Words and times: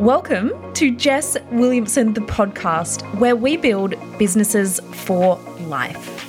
Welcome 0.00 0.72
to 0.72 0.90
Jess 0.90 1.36
Williamson, 1.52 2.14
the 2.14 2.22
podcast, 2.22 3.02
where 3.18 3.36
we 3.36 3.58
build 3.58 3.96
businesses 4.18 4.80
for 5.04 5.36
life. 5.66 6.26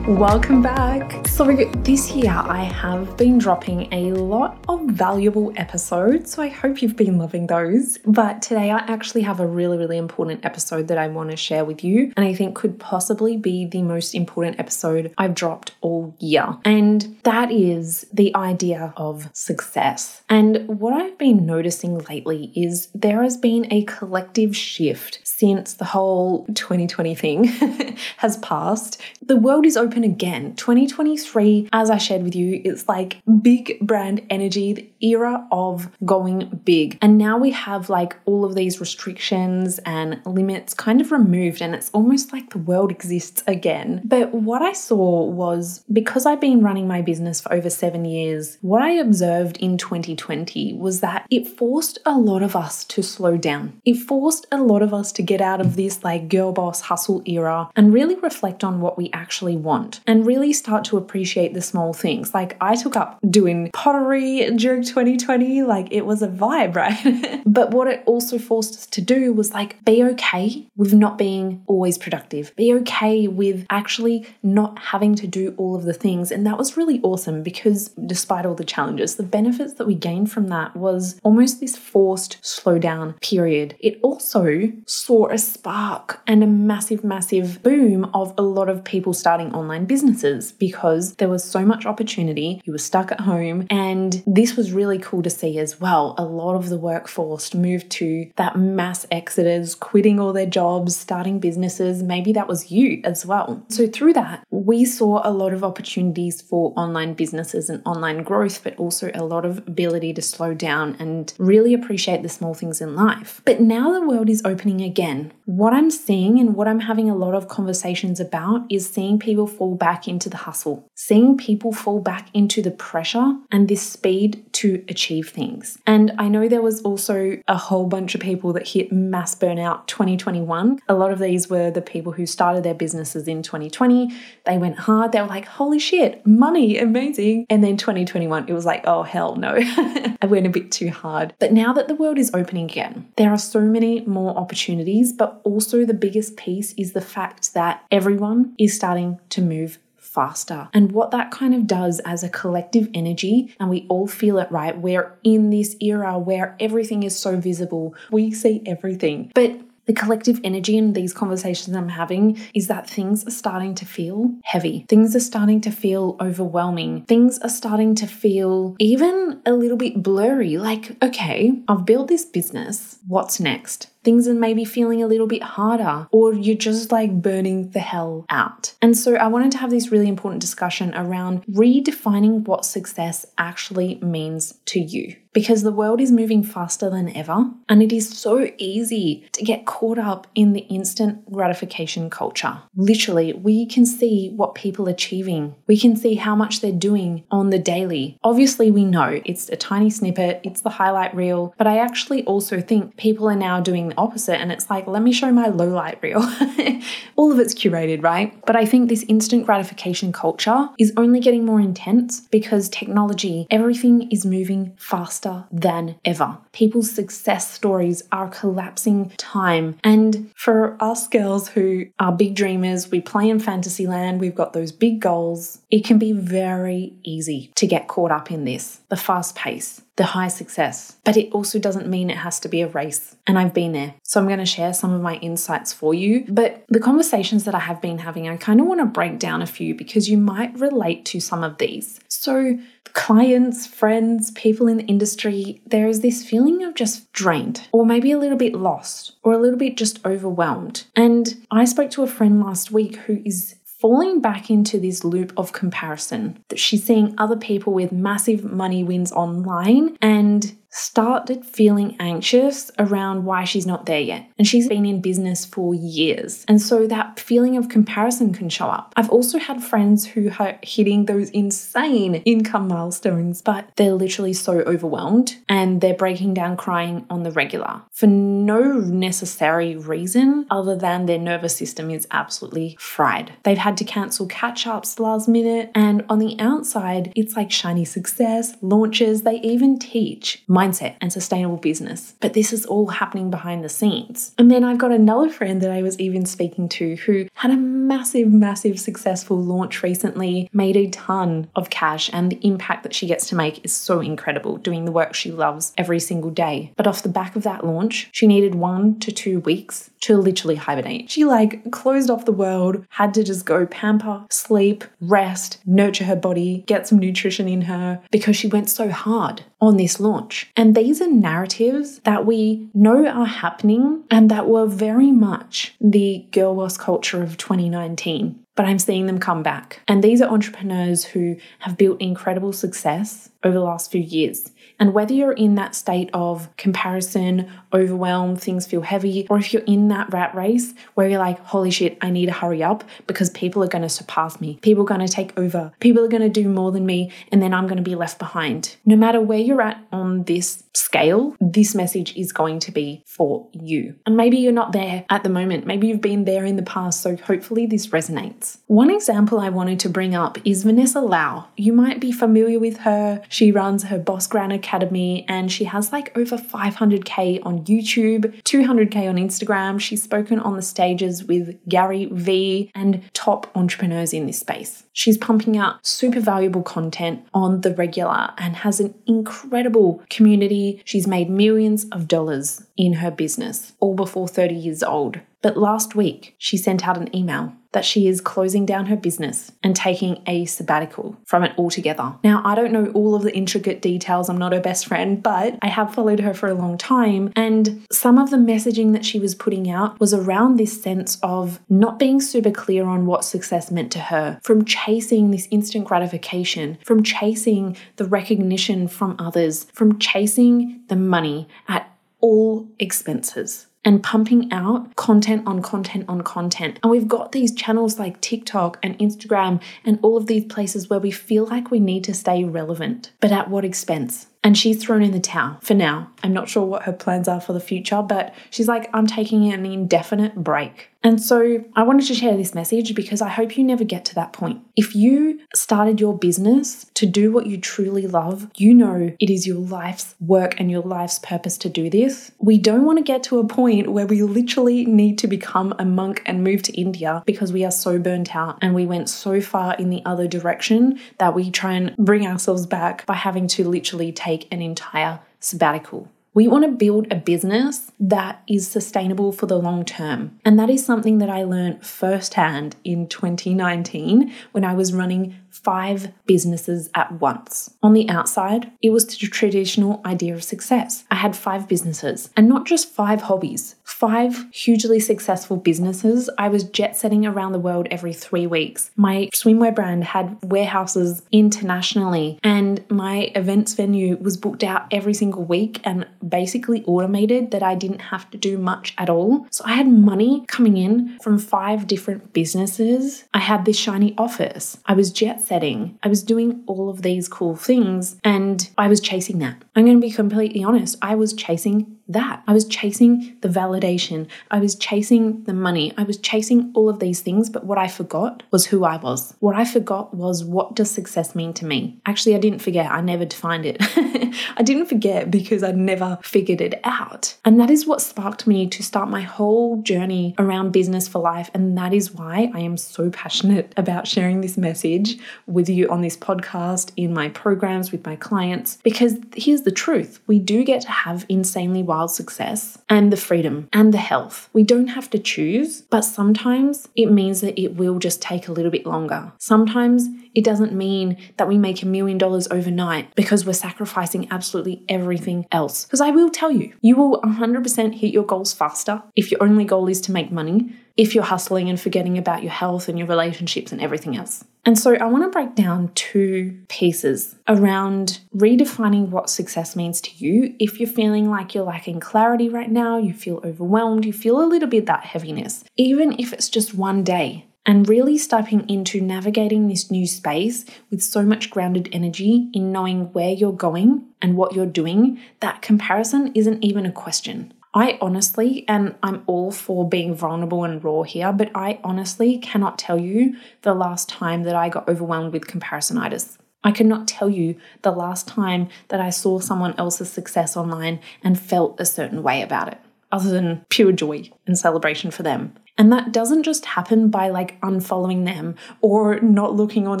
Welcome 0.18 0.60
back. 0.60 1.26
So, 1.26 1.46
this 1.46 2.12
year 2.12 2.30
I 2.30 2.64
have 2.64 3.16
been 3.16 3.38
dropping 3.38 3.90
a 3.94 4.12
lot 4.12 4.62
of 4.68 4.82
valuable 4.82 5.54
episodes, 5.56 6.32
so 6.32 6.42
I 6.42 6.48
hope 6.48 6.82
you've 6.82 6.96
been 6.96 7.16
loving 7.16 7.46
those. 7.46 7.98
But 8.04 8.42
today 8.42 8.70
I 8.70 8.80
actually 8.80 9.22
have 9.22 9.40
a 9.40 9.46
really, 9.46 9.78
really 9.78 9.96
important 9.96 10.44
episode 10.44 10.88
that 10.88 10.98
I 10.98 11.08
want 11.08 11.30
to 11.30 11.36
share 11.36 11.64
with 11.64 11.82
you, 11.82 12.12
and 12.14 12.26
I 12.26 12.34
think 12.34 12.54
could 12.54 12.78
possibly 12.78 13.38
be 13.38 13.64
the 13.64 13.80
most 13.82 14.14
important 14.14 14.60
episode 14.60 15.14
I've 15.16 15.34
dropped 15.34 15.72
all 15.80 16.14
year. 16.18 16.58
And 16.62 17.18
that 17.22 17.50
is 17.50 18.06
the 18.12 18.36
idea 18.36 18.92
of 18.98 19.30
success. 19.32 20.22
And 20.28 20.68
what 20.68 20.92
I've 20.92 21.16
been 21.16 21.46
noticing 21.46 21.98
lately 22.00 22.52
is 22.54 22.88
there 22.94 23.22
has 23.22 23.38
been 23.38 23.66
a 23.72 23.84
collective 23.84 24.54
shift 24.54 25.20
since 25.24 25.72
the 25.72 25.86
whole 25.86 26.44
2020 26.54 27.14
thing 27.14 27.44
has 28.18 28.36
passed. 28.36 29.00
The 29.24 29.36
world 29.36 29.64
is 29.64 29.76
open 29.76 30.01
again. 30.04 30.54
2023, 30.56 31.68
as 31.72 31.90
I 31.90 31.98
shared 31.98 32.22
with 32.22 32.34
you, 32.34 32.60
it's 32.64 32.88
like 32.88 33.22
big 33.40 33.78
brand 33.80 34.24
energy, 34.30 34.72
the 34.72 34.88
era 35.00 35.46
of 35.50 35.88
going 36.04 36.60
big. 36.64 36.98
And 37.02 37.18
now 37.18 37.38
we 37.38 37.50
have 37.50 37.90
like 37.90 38.16
all 38.24 38.44
of 38.44 38.54
these 38.54 38.80
restrictions 38.80 39.78
and 39.80 40.20
limits 40.24 40.74
kind 40.74 41.00
of 41.00 41.12
removed, 41.12 41.60
and 41.60 41.74
it's 41.74 41.90
almost 41.90 42.32
like 42.32 42.50
the 42.50 42.58
world 42.58 42.90
exists 42.90 43.42
again. 43.46 44.02
But 44.04 44.32
what 44.32 44.62
I 44.62 44.72
saw 44.72 45.24
was 45.24 45.84
because 45.92 46.26
I've 46.26 46.40
been 46.40 46.62
running 46.62 46.86
my 46.86 47.02
business 47.02 47.40
for 47.40 47.52
over 47.52 47.70
seven 47.70 48.04
years, 48.04 48.58
what 48.60 48.82
I 48.82 48.92
observed 48.92 49.56
in 49.58 49.78
2020 49.78 50.74
was 50.74 51.00
that 51.00 51.26
it 51.30 51.48
forced 51.48 51.98
a 52.06 52.18
lot 52.18 52.42
of 52.42 52.54
us 52.54 52.84
to 52.84 53.02
slow 53.02 53.36
down. 53.36 53.80
It 53.84 53.94
forced 53.94 54.46
a 54.52 54.58
lot 54.58 54.82
of 54.82 54.94
us 54.94 55.12
to 55.12 55.22
get 55.22 55.40
out 55.40 55.60
of 55.60 55.76
this 55.76 56.04
like 56.04 56.28
girl 56.28 56.52
boss 56.52 56.82
hustle 56.82 57.22
era 57.26 57.70
and 57.76 57.92
really 57.92 58.14
reflect 58.16 58.62
on 58.64 58.80
what 58.80 58.96
we 58.96 59.10
actually 59.12 59.56
want 59.56 59.81
and 60.06 60.26
really 60.26 60.52
start 60.52 60.84
to 60.84 60.96
appreciate 60.96 61.54
the 61.54 61.62
small 61.62 61.92
things. 61.92 62.34
Like 62.34 62.56
I 62.60 62.76
took 62.76 62.96
up 62.96 63.18
doing 63.28 63.70
pottery 63.72 64.50
during 64.56 64.82
2020, 64.82 65.62
like 65.62 65.88
it 65.90 66.06
was 66.06 66.22
a 66.22 66.28
vibe, 66.28 66.74
right? 66.82 67.42
but 67.46 67.70
what 67.72 67.88
it 67.88 68.02
also 68.06 68.38
forced 68.38 68.74
us 68.74 68.86
to 68.86 69.00
do 69.00 69.32
was 69.32 69.52
like 69.52 69.82
be 69.84 70.02
okay 70.04 70.66
with 70.76 70.94
not 70.94 71.18
being 71.18 71.62
always 71.66 71.98
productive, 71.98 72.54
be 72.56 72.72
okay 72.74 73.28
with 73.28 73.66
actually 73.70 74.26
not 74.42 74.78
having 74.78 75.14
to 75.16 75.26
do 75.26 75.54
all 75.56 75.74
of 75.74 75.84
the 75.84 75.92
things. 75.92 76.30
And 76.30 76.46
that 76.46 76.58
was 76.58 76.76
really 76.76 77.00
awesome 77.02 77.42
because 77.42 77.88
despite 78.06 78.46
all 78.46 78.54
the 78.54 78.64
challenges, 78.64 79.16
the 79.16 79.22
benefits 79.22 79.74
that 79.74 79.86
we 79.86 79.94
gained 79.94 80.30
from 80.30 80.48
that 80.48 80.76
was 80.76 81.18
almost 81.22 81.60
this 81.60 81.76
forced 81.76 82.40
slowdown 82.42 83.20
period. 83.20 83.74
It 83.80 83.98
also 84.02 84.72
saw 84.86 85.28
a 85.28 85.38
spark 85.38 86.20
and 86.26 86.42
a 86.42 86.46
massive, 86.46 87.04
massive 87.04 87.62
boom 87.62 88.10
of 88.14 88.34
a 88.36 88.42
lot 88.42 88.68
of 88.68 88.84
people 88.84 89.14
starting 89.14 89.54
online 89.54 89.71
online 89.72 89.86
businesses 89.86 90.52
because 90.52 91.14
there 91.16 91.28
was 91.28 91.42
so 91.42 91.64
much 91.64 91.86
opportunity. 91.86 92.60
You 92.64 92.72
were 92.72 92.78
stuck 92.78 93.10
at 93.10 93.20
home. 93.20 93.66
And 93.70 94.22
this 94.26 94.54
was 94.54 94.72
really 94.72 94.98
cool 94.98 95.22
to 95.22 95.30
see 95.30 95.58
as 95.58 95.80
well. 95.80 96.14
A 96.18 96.24
lot 96.24 96.56
of 96.56 96.68
the 96.68 96.78
workforce 96.78 97.54
moved 97.54 97.90
to 97.92 98.30
that 98.36 98.56
mass 98.56 99.06
exodus, 99.10 99.74
quitting 99.74 100.20
all 100.20 100.32
their 100.34 100.46
jobs, 100.46 100.94
starting 100.94 101.40
businesses. 101.40 102.02
Maybe 102.02 102.32
that 102.34 102.48
was 102.48 102.70
you 102.70 103.00
as 103.04 103.24
well. 103.24 103.64
So 103.68 103.86
through 103.86 104.12
that, 104.14 104.44
we 104.50 104.84
saw 104.84 105.22
a 105.24 105.32
lot 105.32 105.54
of 105.54 105.64
opportunities 105.64 106.42
for 106.42 106.74
online 106.76 107.14
businesses 107.14 107.70
and 107.70 107.82
online 107.86 108.22
growth, 108.22 108.62
but 108.62 108.76
also 108.76 109.10
a 109.14 109.24
lot 109.24 109.46
of 109.46 109.58
ability 109.66 110.12
to 110.14 110.22
slow 110.22 110.52
down 110.52 110.96
and 110.98 111.32
really 111.38 111.72
appreciate 111.72 112.22
the 112.22 112.28
small 112.28 112.52
things 112.52 112.80
in 112.82 112.94
life. 112.94 113.40
But 113.46 113.60
now 113.60 113.92
the 113.92 114.06
world 114.06 114.28
is 114.28 114.42
opening 114.44 114.82
again. 114.82 115.32
What 115.44 115.72
I'm 115.72 115.90
seeing 115.90 116.38
and 116.38 116.54
what 116.54 116.68
I'm 116.68 116.80
having 116.80 117.10
a 117.10 117.16
lot 117.16 117.34
of 117.34 117.48
conversations 117.48 118.20
about 118.20 118.64
is 118.70 118.88
seeing 118.88 119.18
people 119.18 119.46
fall 119.46 119.74
back 119.74 120.06
into 120.06 120.28
the 120.28 120.36
hustle, 120.36 120.88
seeing 120.94 121.36
people 121.36 121.72
fall 121.72 122.00
back 122.00 122.28
into 122.32 122.62
the 122.62 122.70
pressure 122.70 123.36
and 123.50 123.68
this 123.68 123.82
speed 123.82 124.44
to 124.52 124.84
achieve 124.88 125.30
things. 125.30 125.78
And 125.86 126.12
I 126.16 126.28
know 126.28 126.48
there 126.48 126.62
was 126.62 126.80
also 126.82 127.38
a 127.48 127.56
whole 127.56 127.86
bunch 127.86 128.14
of 128.14 128.20
people 128.20 128.52
that 128.52 128.68
hit 128.68 128.92
mass 128.92 129.34
burnout 129.34 129.86
2021. 129.88 130.78
A 130.88 130.94
lot 130.94 131.10
of 131.10 131.18
these 131.18 131.50
were 131.50 131.70
the 131.70 131.82
people 131.82 132.12
who 132.12 132.24
started 132.24 132.62
their 132.62 132.74
businesses 132.74 133.26
in 133.26 133.42
2020. 133.42 134.14
They 134.46 134.58
went 134.58 134.78
hard, 134.78 135.10
they 135.10 135.20
were 135.20 135.26
like, 135.26 135.46
holy 135.46 135.80
shit, 135.80 136.24
money, 136.24 136.78
amazing. 136.78 137.46
And 137.50 137.64
then 137.64 137.76
2021, 137.76 138.48
it 138.48 138.52
was 138.52 138.64
like, 138.64 138.84
oh, 138.86 139.02
hell 139.02 139.34
no. 139.34 139.54
I 140.22 140.26
went 140.26 140.46
a 140.46 140.50
bit 140.50 140.70
too 140.70 140.90
hard. 140.90 141.34
But 141.40 141.52
now 141.52 141.72
that 141.72 141.88
the 141.88 141.96
world 141.96 142.18
is 142.18 142.30
opening 142.32 142.70
again, 142.70 143.08
there 143.16 143.32
are 143.32 143.38
so 143.38 143.60
many 143.60 144.02
more 144.02 144.36
opportunities, 144.36 145.12
but 145.12 145.31
also 145.44 145.84
the 145.84 145.94
biggest 145.94 146.36
piece 146.36 146.72
is 146.74 146.92
the 146.92 147.00
fact 147.00 147.54
that 147.54 147.84
everyone 147.90 148.54
is 148.58 148.74
starting 148.74 149.20
to 149.30 149.42
move 149.42 149.78
faster. 149.96 150.68
And 150.74 150.92
what 150.92 151.10
that 151.12 151.30
kind 151.30 151.54
of 151.54 151.66
does 151.66 152.00
as 152.00 152.22
a 152.22 152.28
collective 152.28 152.88
energy, 152.92 153.54
and 153.58 153.70
we 153.70 153.86
all 153.88 154.06
feel 154.06 154.38
it, 154.38 154.50
right? 154.50 154.76
We're 154.76 155.16
in 155.24 155.50
this 155.50 155.74
era 155.80 156.18
where 156.18 156.54
everything 156.60 157.02
is 157.02 157.18
so 157.18 157.36
visible, 157.36 157.94
we 158.10 158.30
see 158.30 158.62
everything. 158.66 159.32
But 159.34 159.58
the 159.86 159.92
collective 159.92 160.40
energy 160.44 160.76
in 160.76 160.92
these 160.92 161.12
conversations 161.12 161.76
I'm 161.76 161.88
having 161.88 162.38
is 162.54 162.68
that 162.68 162.88
things 162.88 163.26
are 163.26 163.32
starting 163.32 163.74
to 163.76 163.84
feel 163.84 164.32
heavy. 164.44 164.86
Things 164.88 165.16
are 165.16 165.20
starting 165.20 165.60
to 165.62 165.70
feel 165.72 166.16
overwhelming. 166.20 167.04
Things 167.06 167.38
are 167.40 167.48
starting 167.48 167.94
to 167.96 168.06
feel 168.06 168.76
even 168.78 169.40
a 169.44 169.52
little 169.52 169.76
bit 169.76 170.02
blurry. 170.02 170.56
Like, 170.56 171.02
okay, 171.02 171.62
I've 171.66 171.84
built 171.84 172.08
this 172.08 172.24
business. 172.24 172.98
What's 173.08 173.40
next? 173.40 173.88
Things 174.04 174.28
are 174.28 174.34
maybe 174.34 174.64
feeling 174.64 175.02
a 175.02 175.06
little 175.06 175.26
bit 175.26 175.42
harder, 175.42 176.08
or 176.10 176.34
you're 176.34 176.56
just 176.56 176.92
like 176.92 177.22
burning 177.22 177.70
the 177.70 177.80
hell 177.80 178.26
out. 178.28 178.74
And 178.82 178.96
so 178.96 179.14
I 179.14 179.28
wanted 179.28 179.52
to 179.52 179.58
have 179.58 179.70
this 179.70 179.90
really 179.90 180.08
important 180.08 180.40
discussion 180.40 180.94
around 180.94 181.44
redefining 181.46 182.46
what 182.46 182.64
success 182.64 183.26
actually 183.38 183.96
means 184.02 184.58
to 184.66 184.80
you. 184.80 185.16
Because 185.34 185.62
the 185.62 185.72
world 185.72 185.98
is 185.98 186.12
moving 186.12 186.42
faster 186.42 186.90
than 186.90 187.16
ever, 187.16 187.50
and 187.66 187.82
it 187.82 187.90
is 187.90 188.06
so 188.06 188.50
easy 188.58 189.26
to 189.32 189.42
get 189.42 189.64
caught 189.64 189.98
up 189.98 190.26
in 190.34 190.52
the 190.52 190.60
instant 190.60 191.24
gratification 191.32 192.10
culture. 192.10 192.60
Literally, 192.76 193.32
we 193.32 193.64
can 193.64 193.86
see 193.86 194.30
what 194.36 194.54
people 194.54 194.88
are 194.88 194.92
achieving, 194.92 195.54
we 195.66 195.78
can 195.78 195.96
see 195.96 196.16
how 196.16 196.36
much 196.36 196.60
they're 196.60 196.70
doing 196.70 197.24
on 197.30 197.48
the 197.48 197.58
daily. 197.58 198.18
Obviously, 198.22 198.70
we 198.70 198.84
know 198.84 199.22
it's 199.24 199.48
a 199.48 199.56
tiny 199.56 199.88
snippet, 199.88 200.42
it's 200.44 200.60
the 200.60 200.68
highlight 200.68 201.14
reel, 201.14 201.54
but 201.56 201.66
I 201.66 201.78
actually 201.78 202.24
also 202.24 202.60
think 202.60 202.98
people 202.98 203.26
are 203.26 203.34
now 203.34 203.58
doing 203.58 203.91
opposite. 203.96 204.40
And 204.40 204.52
it's 204.52 204.68
like, 204.70 204.86
let 204.86 205.02
me 205.02 205.12
show 205.12 205.32
my 205.32 205.48
low 205.48 205.68
light 205.68 205.98
reel. 206.02 206.20
All 207.16 207.32
of 207.32 207.38
it's 207.38 207.54
curated, 207.54 208.02
right? 208.02 208.34
But 208.46 208.56
I 208.56 208.64
think 208.64 208.88
this 208.88 209.04
instant 209.08 209.46
gratification 209.46 210.12
culture 210.12 210.68
is 210.78 210.92
only 210.96 211.20
getting 211.20 211.44
more 211.44 211.60
intense 211.60 212.20
because 212.20 212.68
technology, 212.68 213.46
everything 213.50 214.10
is 214.10 214.24
moving 214.24 214.74
faster 214.76 215.44
than 215.50 215.96
ever. 216.04 216.38
People's 216.52 216.90
success 216.90 217.50
stories 217.50 218.02
are 218.12 218.28
collapsing 218.28 219.10
time. 219.16 219.78
And 219.84 220.32
for 220.36 220.76
us 220.82 221.08
girls 221.08 221.48
who 221.48 221.86
are 221.98 222.12
big 222.12 222.34
dreamers, 222.34 222.90
we 222.90 223.00
play 223.00 223.28
in 223.28 223.38
fantasy 223.38 223.86
land, 223.86 224.20
we've 224.20 224.34
got 224.34 224.52
those 224.52 224.72
big 224.72 225.00
goals, 225.00 225.60
it 225.70 225.84
can 225.84 225.98
be 225.98 226.12
very 226.12 226.94
easy 227.02 227.52
to 227.56 227.66
get 227.66 227.88
caught 227.88 228.10
up 228.10 228.30
in 228.30 228.44
this, 228.44 228.80
the 228.88 228.96
fast 228.96 229.34
pace 229.34 229.82
the 229.96 230.04
high 230.04 230.28
success. 230.28 230.96
But 231.04 231.16
it 231.16 231.30
also 231.32 231.58
doesn't 231.58 231.88
mean 231.88 232.10
it 232.10 232.18
has 232.18 232.40
to 232.40 232.48
be 232.48 232.62
a 232.62 232.68
race. 232.68 233.16
And 233.26 233.38
I've 233.38 233.54
been 233.54 233.72
there. 233.72 233.94
So 234.02 234.20
I'm 234.20 234.26
going 234.26 234.38
to 234.38 234.46
share 234.46 234.72
some 234.72 234.92
of 234.92 235.02
my 235.02 235.16
insights 235.16 235.72
for 235.72 235.94
you. 235.94 236.24
But 236.28 236.64
the 236.68 236.80
conversations 236.80 237.44
that 237.44 237.54
I 237.54 237.60
have 237.60 237.80
been 237.82 237.98
having, 237.98 238.28
I 238.28 238.36
kind 238.36 238.60
of 238.60 238.66
want 238.66 238.80
to 238.80 238.86
break 238.86 239.18
down 239.18 239.42
a 239.42 239.46
few 239.46 239.74
because 239.74 240.08
you 240.08 240.18
might 240.18 240.58
relate 240.58 241.04
to 241.06 241.20
some 241.20 241.44
of 241.44 241.58
these. 241.58 242.00
So, 242.08 242.58
clients, 242.94 243.66
friends, 243.66 244.30
people 244.32 244.68
in 244.68 244.78
the 244.78 244.84
industry, 244.84 245.62
there 245.66 245.88
is 245.88 246.00
this 246.00 246.24
feeling 246.24 246.62
of 246.62 246.74
just 246.74 247.10
drained 247.12 247.68
or 247.72 247.86
maybe 247.86 248.12
a 248.12 248.18
little 248.18 248.36
bit 248.36 248.54
lost 248.54 249.12
or 249.22 249.32
a 249.32 249.38
little 249.38 249.58
bit 249.58 249.76
just 249.76 250.04
overwhelmed. 250.04 250.84
And 250.94 251.46
I 251.50 251.64
spoke 251.64 251.90
to 251.92 252.02
a 252.02 252.06
friend 252.06 252.40
last 252.40 252.70
week 252.70 252.96
who 252.96 253.22
is 253.24 253.56
falling 253.82 254.20
back 254.20 254.48
into 254.48 254.78
this 254.78 255.02
loop 255.02 255.32
of 255.36 255.52
comparison. 255.52 256.38
That 256.50 256.60
she's 256.60 256.84
seeing 256.84 257.16
other 257.18 257.36
people 257.36 257.72
with 257.72 257.90
massive 257.90 258.44
money 258.44 258.84
wins 258.84 259.10
online 259.10 259.98
and 260.00 260.56
started 260.72 261.44
feeling 261.44 261.94
anxious 262.00 262.70
around 262.78 263.24
why 263.24 263.44
she's 263.44 263.66
not 263.66 263.86
there 263.86 264.00
yet. 264.00 264.26
And 264.38 264.46
she's 264.46 264.68
been 264.68 264.86
in 264.86 265.00
business 265.00 265.44
for 265.44 265.74
years. 265.74 266.44
And 266.48 266.60
so 266.60 266.86
that 266.86 267.20
feeling 267.20 267.56
of 267.56 267.68
comparison 267.68 268.32
can 268.32 268.48
show 268.48 268.66
up. 268.66 268.92
I've 268.96 269.10
also 269.10 269.38
had 269.38 269.62
friends 269.62 270.06
who 270.06 270.30
are 270.38 270.58
hitting 270.62 271.04
those 271.04 271.30
insane 271.30 272.16
income 272.16 272.68
milestones, 272.68 273.42
but 273.42 273.68
they're 273.76 273.92
literally 273.92 274.32
so 274.32 274.60
overwhelmed 274.60 275.36
and 275.48 275.80
they're 275.80 275.94
breaking 275.94 276.34
down 276.34 276.56
crying 276.56 277.04
on 277.10 277.22
the 277.22 277.30
regular 277.30 277.82
for 277.90 278.06
no 278.06 278.72
necessary 278.72 279.76
reason 279.76 280.46
other 280.50 280.74
than 280.74 281.06
their 281.06 281.18
nervous 281.18 281.54
system 281.54 281.90
is 281.90 282.06
absolutely 282.10 282.76
fried. 282.80 283.32
They've 283.42 283.58
had 283.58 283.76
to 283.76 283.84
cancel 283.84 284.26
catch 284.26 284.66
ups 284.66 284.98
last 284.98 285.28
minute. 285.28 285.70
And 285.74 286.04
on 286.08 286.18
the 286.18 286.36
outside, 286.38 287.12
it's 287.14 287.36
like 287.36 287.50
shiny 287.50 287.84
success, 287.84 288.56
launches. 288.62 289.22
They 289.22 289.36
even 289.40 289.78
teach 289.78 290.42
mindset 290.62 290.96
and 291.00 291.12
sustainable 291.12 291.56
business. 291.56 292.14
But 292.20 292.34
this 292.34 292.52
is 292.52 292.66
all 292.66 292.88
happening 292.88 293.30
behind 293.30 293.64
the 293.64 293.68
scenes. 293.68 294.32
And 294.38 294.50
then 294.50 294.64
I've 294.64 294.78
got 294.78 294.92
another 294.92 295.28
friend 295.28 295.60
that 295.60 295.70
I 295.70 295.82
was 295.82 295.98
even 295.98 296.26
speaking 296.26 296.68
to 296.70 296.96
who 296.96 297.26
had 297.34 297.50
a 297.50 297.56
massive, 297.56 298.28
massive 298.28 298.78
successful 298.78 299.40
launch 299.40 299.82
recently, 299.82 300.48
made 300.52 300.76
a 300.76 300.90
ton 300.90 301.48
of 301.56 301.70
cash, 301.70 302.10
and 302.12 302.30
the 302.30 302.46
impact 302.46 302.82
that 302.82 302.94
she 302.94 303.06
gets 303.06 303.28
to 303.28 303.36
make 303.36 303.64
is 303.64 303.72
so 303.72 304.00
incredible 304.00 304.56
doing 304.56 304.84
the 304.84 304.92
work 304.92 305.14
she 305.14 305.30
loves 305.30 305.72
every 305.76 306.00
single 306.00 306.30
day. 306.30 306.72
But 306.76 306.86
off 306.86 307.02
the 307.02 307.08
back 307.08 307.36
of 307.36 307.42
that 307.42 307.66
launch, 307.66 308.08
she 308.12 308.26
needed 308.26 308.54
one 308.54 308.98
to 309.00 309.12
two 309.12 309.40
weeks 309.40 309.90
to 310.02 310.16
literally 310.16 310.56
hibernate. 310.56 311.10
She 311.10 311.24
like 311.24 311.70
closed 311.70 312.10
off 312.10 312.24
the 312.24 312.32
world, 312.32 312.84
had 312.90 313.14
to 313.14 313.22
just 313.22 313.46
go 313.46 313.66
pamper, 313.66 314.24
sleep, 314.30 314.84
rest, 315.00 315.58
nurture 315.64 316.04
her 316.04 316.16
body, 316.16 316.64
get 316.66 316.88
some 316.88 316.98
nutrition 316.98 317.48
in 317.48 317.62
her 317.62 318.00
because 318.10 318.36
she 318.36 318.48
went 318.48 318.68
so 318.68 318.90
hard 318.90 319.44
on 319.60 319.76
this 319.76 320.00
launch. 320.00 320.50
And 320.54 320.74
these 320.74 321.00
are 321.00 321.10
narratives 321.10 322.00
that 322.00 322.26
we 322.26 322.68
know 322.74 323.06
are 323.06 323.26
happening 323.26 324.04
and 324.10 324.30
that 324.30 324.48
were 324.48 324.66
very 324.66 325.10
much 325.10 325.74
the 325.80 326.26
girl 326.30 326.56
boss 326.56 326.76
culture 326.76 327.22
of 327.22 327.36
2019 327.36 328.38
but 328.54 328.66
I'm 328.66 328.78
seeing 328.78 329.06
them 329.06 329.18
come 329.18 329.42
back. 329.42 329.80
And 329.88 330.04
these 330.04 330.20
are 330.20 330.28
entrepreneurs 330.28 331.04
who 331.04 331.36
have 331.60 331.78
built 331.78 332.00
incredible 332.00 332.52
success 332.52 333.30
over 333.44 333.54
the 333.54 333.60
last 333.60 333.90
few 333.90 334.00
years. 334.00 334.50
And 334.78 334.94
whether 334.94 335.14
you're 335.14 335.32
in 335.32 335.54
that 335.56 335.74
state 335.74 336.10
of 336.12 336.48
comparison, 336.56 337.50
overwhelm, 337.72 338.36
things 338.36 338.66
feel 338.66 338.82
heavy, 338.82 339.26
or 339.30 339.38
if 339.38 339.52
you're 339.52 339.62
in 339.62 339.88
that 339.88 340.12
rat 340.12 340.34
race 340.34 340.74
where 340.94 341.08
you're 341.08 341.18
like, 341.18 341.38
holy 341.40 341.70
shit, 341.70 341.96
I 342.00 342.10
need 342.10 342.26
to 342.26 342.32
hurry 342.32 342.62
up 342.62 342.82
because 343.06 343.30
people 343.30 343.62
are 343.62 343.68
going 343.68 343.82
to 343.82 343.88
surpass 343.88 344.40
me, 344.40 344.58
people 344.62 344.82
are 344.82 344.86
going 344.86 345.06
to 345.06 345.12
take 345.12 345.38
over, 345.38 345.72
people 345.80 346.04
are 346.04 346.08
going 346.08 346.22
to 346.22 346.28
do 346.28 346.48
more 346.48 346.72
than 346.72 346.86
me, 346.86 347.12
and 347.30 347.42
then 347.42 347.54
I'm 347.54 347.66
going 347.66 347.76
to 347.76 347.82
be 347.82 347.94
left 347.94 348.18
behind. 348.18 348.76
No 348.84 348.96
matter 348.96 349.20
where 349.20 349.38
you're 349.38 349.62
at 349.62 349.82
on 349.92 350.24
this 350.24 350.64
scale, 350.74 351.36
this 351.40 351.74
message 351.74 352.16
is 352.16 352.32
going 352.32 352.58
to 352.60 352.72
be 352.72 353.04
for 353.06 353.48
you. 353.52 353.94
And 354.06 354.16
maybe 354.16 354.38
you're 354.38 354.52
not 354.52 354.72
there 354.72 355.04
at 355.10 355.22
the 355.22 355.28
moment, 355.28 355.66
maybe 355.66 355.86
you've 355.86 356.00
been 356.00 356.24
there 356.24 356.44
in 356.44 356.56
the 356.56 356.62
past, 356.62 357.02
so 357.02 357.16
hopefully 357.16 357.66
this 357.66 357.88
resonates. 357.88 358.58
One 358.66 358.90
example 358.90 359.38
I 359.38 359.50
wanted 359.50 359.78
to 359.80 359.88
bring 359.88 360.14
up 360.14 360.38
is 360.44 360.64
Vanessa 360.64 361.00
Lau. 361.00 361.48
You 361.56 361.72
might 361.72 362.00
be 362.00 362.10
familiar 362.10 362.58
with 362.58 362.78
her. 362.78 363.22
She 363.32 363.50
runs 363.50 363.84
her 363.84 363.98
Boss 363.98 364.28
Brand 364.28 364.52
Academy 364.52 365.24
and 365.26 365.50
she 365.50 365.64
has 365.64 365.90
like 365.90 366.14
over 366.18 366.36
500k 366.36 367.40
on 367.46 367.64
YouTube, 367.64 368.42
200k 368.42 369.08
on 369.08 369.16
Instagram. 369.16 369.80
She's 369.80 370.02
spoken 370.02 370.38
on 370.38 370.54
the 370.54 370.60
stages 370.60 371.24
with 371.24 371.56
Gary 371.66 372.10
Vee 372.12 372.70
and 372.74 373.02
top 373.14 373.50
entrepreneurs 373.56 374.12
in 374.12 374.26
this 374.26 374.40
space. 374.40 374.84
She's 374.92 375.16
pumping 375.16 375.56
out 375.56 375.84
super 375.86 376.20
valuable 376.20 376.62
content 376.62 377.26
on 377.32 377.62
the 377.62 377.74
regular 377.74 378.32
and 378.36 378.56
has 378.56 378.80
an 378.80 378.94
incredible 379.06 380.02
community. 380.10 380.82
She's 380.84 381.06
made 381.06 381.30
millions 381.30 381.86
of 381.86 382.08
dollars 382.08 382.66
in 382.76 382.94
her 382.94 383.10
business, 383.10 383.72
all 383.80 383.94
before 383.94 384.28
30 384.28 384.54
years 384.54 384.82
old. 384.82 385.20
But 385.40 385.56
last 385.56 385.94
week, 385.94 386.34
she 386.36 386.58
sent 386.58 386.86
out 386.86 386.98
an 386.98 387.14
email 387.16 387.54
that 387.72 387.84
she 387.84 388.06
is 388.06 388.20
closing 388.20 388.64
down 388.64 388.86
her 388.86 388.96
business 388.96 389.52
and 389.62 389.74
taking 389.74 390.22
a 390.26 390.44
sabbatical 390.44 391.16
from 391.24 391.42
it 391.42 391.52
altogether. 391.58 392.14
Now, 392.22 392.42
I 392.44 392.54
don't 392.54 392.72
know 392.72 392.90
all 392.94 393.14
of 393.14 393.22
the 393.22 393.34
intricate 393.34 393.82
details, 393.82 394.28
I'm 394.28 394.38
not 394.38 394.52
her 394.52 394.60
best 394.60 394.86
friend, 394.86 395.22
but 395.22 395.58
I 395.62 395.68
have 395.68 395.94
followed 395.94 396.20
her 396.20 396.34
for 396.34 396.48
a 396.48 396.54
long 396.54 396.78
time. 396.78 397.32
And 397.34 397.84
some 397.90 398.18
of 398.18 398.30
the 398.30 398.36
messaging 398.36 398.92
that 398.92 399.04
she 399.04 399.18
was 399.18 399.34
putting 399.34 399.70
out 399.70 399.98
was 400.00 400.14
around 400.14 400.56
this 400.56 400.80
sense 400.82 401.18
of 401.22 401.60
not 401.68 401.98
being 401.98 402.20
super 402.20 402.50
clear 402.50 402.86
on 402.86 403.06
what 403.06 403.24
success 403.24 403.70
meant 403.70 403.92
to 403.92 403.98
her, 404.00 404.38
from 404.42 404.64
chasing 404.64 405.30
this 405.30 405.48
instant 405.50 405.86
gratification, 405.86 406.78
from 406.84 407.02
chasing 407.02 407.76
the 407.96 408.04
recognition 408.04 408.88
from 408.88 409.16
others, 409.18 409.64
from 409.72 409.98
chasing 409.98 410.80
the 410.88 410.96
money 410.96 411.48
at 411.68 411.88
all 412.20 412.68
expenses 412.78 413.66
and 413.84 414.02
pumping 414.02 414.52
out 414.52 414.94
content 414.96 415.42
on 415.46 415.62
content 415.62 416.04
on 416.08 416.22
content. 416.22 416.78
And 416.82 416.90
we've 416.90 417.08
got 417.08 417.32
these 417.32 417.52
channels 417.54 417.98
like 417.98 418.20
TikTok 418.20 418.78
and 418.82 418.98
Instagram 418.98 419.60
and 419.84 419.98
all 420.02 420.16
of 420.16 420.26
these 420.26 420.44
places 420.44 420.88
where 420.88 421.00
we 421.00 421.10
feel 421.10 421.46
like 421.46 421.70
we 421.70 421.80
need 421.80 422.04
to 422.04 422.14
stay 422.14 422.44
relevant. 422.44 423.12
But 423.20 423.32
at 423.32 423.50
what 423.50 423.64
expense? 423.64 424.26
And 424.44 424.58
she's 424.58 424.82
thrown 424.82 425.02
in 425.02 425.12
the 425.12 425.20
towel 425.20 425.58
for 425.62 425.74
now. 425.74 426.10
I'm 426.22 426.32
not 426.32 426.48
sure 426.48 426.64
what 426.64 426.82
her 426.82 426.92
plans 426.92 427.28
are 427.28 427.40
for 427.40 427.52
the 427.52 427.60
future, 427.60 428.02
but 428.02 428.34
she's 428.50 428.68
like, 428.68 428.90
I'm 428.92 429.06
taking 429.06 429.52
an 429.52 429.64
indefinite 429.64 430.34
break. 430.34 430.92
And 431.04 431.20
so 431.20 431.64
I 431.74 431.82
wanted 431.82 432.06
to 432.06 432.14
share 432.14 432.36
this 432.36 432.54
message 432.54 432.94
because 432.94 433.20
I 433.20 433.28
hope 433.28 433.56
you 433.56 433.64
never 433.64 433.82
get 433.84 434.04
to 434.06 434.14
that 434.14 434.32
point. 434.32 434.60
If 434.76 434.94
you 434.94 435.40
started 435.54 436.00
your 436.00 436.16
business 436.16 436.86
to 436.94 437.06
do 437.06 437.32
what 437.32 437.46
you 437.46 437.58
truly 437.58 438.06
love, 438.06 438.48
you 438.56 438.72
know 438.72 439.12
it 439.18 439.30
is 439.30 439.46
your 439.46 439.58
life's 439.58 440.14
work 440.20 440.60
and 440.60 440.70
your 440.70 440.82
life's 440.82 441.18
purpose 441.18 441.58
to 441.58 441.68
do 441.68 441.90
this. 441.90 442.30
We 442.38 442.56
don't 442.56 442.84
want 442.84 442.98
to 442.98 443.04
get 443.04 443.24
to 443.24 443.40
a 443.40 443.46
point 443.46 443.90
where 443.90 444.06
we 444.06 444.22
literally 444.22 444.84
need 444.84 445.18
to 445.18 445.26
become 445.26 445.74
a 445.78 445.84
monk 445.84 446.22
and 446.24 446.44
move 446.44 446.62
to 446.64 446.80
India 446.80 447.22
because 447.26 447.52
we 447.52 447.64
are 447.64 447.70
so 447.72 447.98
burnt 447.98 448.36
out 448.36 448.58
and 448.62 448.74
we 448.74 448.86
went 448.86 449.08
so 449.08 449.40
far 449.40 449.74
in 449.74 449.90
the 449.90 450.02
other 450.04 450.28
direction 450.28 451.00
that 451.18 451.34
we 451.34 451.50
try 451.50 451.72
and 451.72 451.96
bring 451.96 452.26
ourselves 452.26 452.64
back 452.64 453.04
by 453.06 453.14
having 453.14 453.48
to 453.48 453.68
literally 453.68 454.12
take 454.12 454.31
an 454.50 454.62
entire 454.62 455.20
sabbatical. 455.40 456.08
We 456.34 456.48
want 456.48 456.64
to 456.64 456.70
build 456.70 457.12
a 457.12 457.16
business 457.16 457.92
that 458.00 458.42
is 458.48 458.66
sustainable 458.66 459.32
for 459.32 459.44
the 459.44 459.58
long 459.58 459.84
term. 459.84 460.38
And 460.46 460.58
that 460.58 460.70
is 460.70 460.84
something 460.84 461.18
that 461.18 461.28
I 461.28 461.42
learned 461.42 461.84
firsthand 461.84 462.74
in 462.84 463.06
2019 463.06 464.32
when 464.52 464.64
I 464.64 464.72
was 464.72 464.94
running 464.94 465.36
five 465.50 466.10
businesses 466.24 466.88
at 466.94 467.12
once. 467.20 467.74
On 467.82 467.92
the 467.92 468.08
outside, 468.08 468.72
it 468.80 468.90
was 468.90 469.04
the 469.06 469.26
traditional 469.26 470.00
idea 470.06 470.34
of 470.34 470.42
success. 470.42 471.04
I 471.10 471.16
had 471.16 471.36
five 471.36 471.68
businesses 471.68 472.30
and 472.34 472.48
not 472.48 472.64
just 472.64 472.88
five 472.88 473.22
hobbies, 473.22 473.76
five 473.84 474.46
hugely 474.52 475.00
successful 475.00 475.56
businesses. 475.56 476.28
I 476.38 476.48
was 476.48 476.64
jet 476.64 476.96
setting 476.96 477.26
around 477.26 477.52
the 477.52 477.58
world 477.58 477.88
every 477.90 478.12
three 478.12 478.46
weeks. 478.46 478.90
My 478.96 479.28
swimwear 479.34 479.74
brand 479.74 480.04
had 480.04 480.38
warehouses 480.42 481.22
internationally, 481.32 482.38
and 482.42 482.84
my 482.90 483.30
events 483.34 483.74
venue 483.74 484.16
was 484.16 484.36
booked 484.36 484.64
out 484.64 484.86
every 484.90 485.14
single 485.14 485.44
week 485.44 485.80
and 485.84 486.06
basically 486.26 486.84
automated 486.84 487.50
that 487.50 487.62
I 487.62 487.74
didn't 487.74 488.00
have 488.00 488.30
to 488.30 488.38
do 488.38 488.58
much 488.58 488.94
at 488.98 489.10
all. 489.10 489.46
So 489.50 489.64
I 489.66 489.74
had 489.74 489.88
money 489.88 490.44
coming 490.46 490.76
in 490.76 491.18
from 491.22 491.38
five 491.38 491.86
different 491.86 492.32
businesses. 492.32 493.24
I 493.34 493.38
had 493.38 493.64
this 493.64 493.78
shiny 493.78 494.14
office. 494.16 494.78
I 494.86 494.94
was 494.94 495.12
jet 495.12 495.40
setting. 495.40 495.98
I 496.02 496.08
was 496.08 496.22
doing 496.22 496.62
all 496.66 496.88
of 496.88 497.02
these 497.02 497.28
cool 497.28 497.56
things 497.56 498.16
and 498.24 498.68
I 498.78 498.88
was 498.88 499.00
chasing 499.00 499.38
that. 499.40 499.62
I'm 499.74 499.86
going 499.86 500.00
to 500.00 500.06
be 500.06 500.12
completely 500.12 500.62
honest. 500.62 500.98
I 501.00 501.14
was 501.14 501.32
chasing 501.32 501.98
that. 502.08 502.42
I 502.46 502.52
was 502.52 502.66
chasing 502.66 503.36
the 503.40 503.48
validation. 503.48 504.26
I 504.50 504.58
was 504.58 504.74
chasing 504.74 505.44
the 505.44 505.54
money. 505.54 505.94
I 505.96 506.02
was 506.02 506.18
chasing 506.18 506.70
all 506.74 506.88
of 506.88 506.98
these 506.98 507.20
things, 507.20 507.48
but 507.48 507.64
what 507.64 507.78
I 507.78 507.88
forgot 507.88 508.42
was 508.50 508.66
who 508.66 508.84
I 508.84 508.96
was. 508.96 509.34
What 509.40 509.56
I 509.56 509.64
forgot 509.64 510.14
was 510.14 510.44
what 510.44 510.74
does 510.74 510.90
success 510.90 511.34
mean 511.34 511.54
to 511.54 511.64
me? 511.64 512.00
Actually, 512.04 512.34
I 512.34 512.38
didn't 512.38 512.60
forget. 512.60 512.90
I 512.90 513.00
never 513.00 513.24
defined 513.24 513.64
it. 513.64 513.78
I 514.56 514.62
didn't 514.62 514.86
forget 514.86 515.30
because 515.30 515.62
I 515.62 515.72
never 515.72 516.18
figured 516.22 516.60
it 516.60 516.80
out. 516.84 517.36
And 517.44 517.58
that 517.60 517.70
is 517.70 517.86
what 517.86 518.00
sparked 518.00 518.46
me 518.46 518.66
to 518.68 518.82
start 518.82 519.08
my 519.08 519.22
whole 519.22 519.80
journey 519.82 520.34
around 520.38 520.72
business 520.72 521.08
for 521.08 521.20
life. 521.20 521.50
And 521.54 521.76
that 521.78 521.94
is 521.94 522.12
why 522.12 522.50
I 522.54 522.60
am 522.60 522.76
so 522.76 523.10
passionate 523.10 523.72
about 523.76 524.06
sharing 524.06 524.40
this 524.40 524.56
message 524.56 525.18
with 525.46 525.68
you 525.68 525.88
on 525.88 526.02
this 526.02 526.16
podcast, 526.16 526.92
in 526.96 527.14
my 527.14 527.28
programs, 527.30 527.92
with 527.92 528.04
my 528.04 528.16
clients, 528.16 528.78
because 528.82 529.16
here's 529.36 529.61
the 529.64 529.70
truth 529.70 530.20
we 530.26 530.38
do 530.38 530.64
get 530.64 530.82
to 530.82 530.90
have 530.90 531.26
insanely 531.28 531.82
wild 531.82 532.10
success 532.10 532.78
and 532.88 533.12
the 533.12 533.16
freedom 533.16 533.68
and 533.72 533.92
the 533.92 533.98
health. 533.98 534.48
We 534.52 534.62
don't 534.62 534.88
have 534.88 535.10
to 535.10 535.18
choose, 535.18 535.82
but 535.82 536.02
sometimes 536.02 536.88
it 536.96 537.06
means 537.06 537.40
that 537.40 537.60
it 537.60 537.76
will 537.76 537.98
just 537.98 538.22
take 538.22 538.48
a 538.48 538.52
little 538.52 538.70
bit 538.70 538.86
longer. 538.86 539.32
Sometimes 539.38 540.08
it 540.34 540.44
doesn't 540.44 540.72
mean 540.72 541.16
that 541.36 541.48
we 541.48 541.58
make 541.58 541.82
a 541.82 541.86
million 541.86 542.18
dollars 542.18 542.48
overnight 542.50 543.14
because 543.14 543.44
we're 543.44 543.52
sacrificing 543.52 544.28
absolutely 544.30 544.84
everything 544.88 545.46
else. 545.52 545.84
Because 545.84 546.00
I 546.00 546.10
will 546.10 546.30
tell 546.30 546.50
you, 546.50 546.72
you 546.80 546.96
will 546.96 547.20
100% 547.22 547.94
hit 547.94 548.12
your 548.12 548.24
goals 548.24 548.52
faster 548.52 549.02
if 549.16 549.30
your 549.30 549.42
only 549.42 549.64
goal 549.64 549.88
is 549.88 550.00
to 550.02 550.12
make 550.12 550.32
money, 550.32 550.74
if 550.96 551.14
you're 551.14 551.24
hustling 551.24 551.68
and 551.68 551.80
forgetting 551.80 552.18
about 552.18 552.42
your 552.42 552.52
health 552.52 552.88
and 552.88 552.98
your 552.98 553.08
relationships 553.08 553.72
and 553.72 553.80
everything 553.80 554.16
else. 554.16 554.44
And 554.64 554.78
so 554.78 554.94
I 554.94 555.06
want 555.06 555.24
to 555.24 555.30
break 555.30 555.54
down 555.56 555.90
two 555.94 556.62
pieces 556.68 557.34
around 557.48 558.20
redefining 558.34 559.08
what 559.08 559.28
success 559.28 559.74
means 559.74 560.00
to 560.02 560.10
you. 560.14 560.54
If 560.60 560.78
you're 560.78 560.88
feeling 560.88 561.28
like 561.28 561.54
you're 561.54 561.64
lacking 561.64 561.98
clarity 562.00 562.48
right 562.48 562.70
now, 562.70 562.96
you 562.96 563.12
feel 563.12 563.40
overwhelmed, 563.42 564.04
you 564.04 564.12
feel 564.12 564.40
a 564.40 564.46
little 564.46 564.68
bit 564.68 564.86
that 564.86 565.04
heaviness, 565.04 565.64
even 565.76 566.12
if 566.18 566.32
it's 566.32 566.48
just 566.48 566.74
one 566.74 567.02
day. 567.02 567.46
And 567.64 567.88
really 567.88 568.18
stepping 568.18 568.68
into 568.68 569.00
navigating 569.00 569.68
this 569.68 569.90
new 569.90 570.06
space 570.06 570.64
with 570.90 571.00
so 571.00 571.22
much 571.22 571.48
grounded 571.50 571.88
energy 571.92 572.50
in 572.52 572.72
knowing 572.72 573.12
where 573.12 573.30
you're 573.30 573.52
going 573.52 574.04
and 574.20 574.36
what 574.36 574.54
you're 574.54 574.66
doing, 574.66 575.20
that 575.40 575.62
comparison 575.62 576.32
isn't 576.34 576.64
even 576.64 576.86
a 576.86 576.92
question. 576.92 577.54
I 577.74 577.98
honestly, 578.02 578.66
and 578.68 578.96
I'm 579.02 579.22
all 579.26 579.50
for 579.50 579.88
being 579.88 580.14
vulnerable 580.14 580.64
and 580.64 580.82
raw 580.82 581.04
here, 581.04 581.32
but 581.32 581.50
I 581.54 581.80
honestly 581.82 582.38
cannot 582.38 582.78
tell 582.78 582.98
you 582.98 583.36
the 583.62 583.74
last 583.74 584.08
time 584.08 584.42
that 584.42 584.56
I 584.56 584.68
got 584.68 584.88
overwhelmed 584.88 585.32
with 585.32 585.46
comparisonitis. 585.46 586.36
I 586.64 586.72
cannot 586.72 587.08
tell 587.08 587.30
you 587.30 587.56
the 587.82 587.90
last 587.92 588.28
time 588.28 588.68
that 588.88 589.00
I 589.00 589.10
saw 589.10 589.38
someone 589.38 589.74
else's 589.78 590.10
success 590.10 590.56
online 590.56 591.00
and 591.22 591.40
felt 591.40 591.80
a 591.80 591.86
certain 591.86 592.22
way 592.22 592.42
about 592.42 592.68
it, 592.68 592.78
other 593.10 593.30
than 593.30 593.64
pure 593.70 593.92
joy 593.92 594.30
and 594.46 594.58
celebration 594.58 595.10
for 595.10 595.22
them. 595.22 595.54
And 595.78 595.90
that 595.90 596.12
doesn't 596.12 596.42
just 596.42 596.66
happen 596.66 597.08
by 597.08 597.30
like 597.30 597.60
unfollowing 597.62 598.24
them 598.26 598.56
or 598.82 599.20
not 599.20 599.54
looking 599.54 599.88
on 599.88 600.00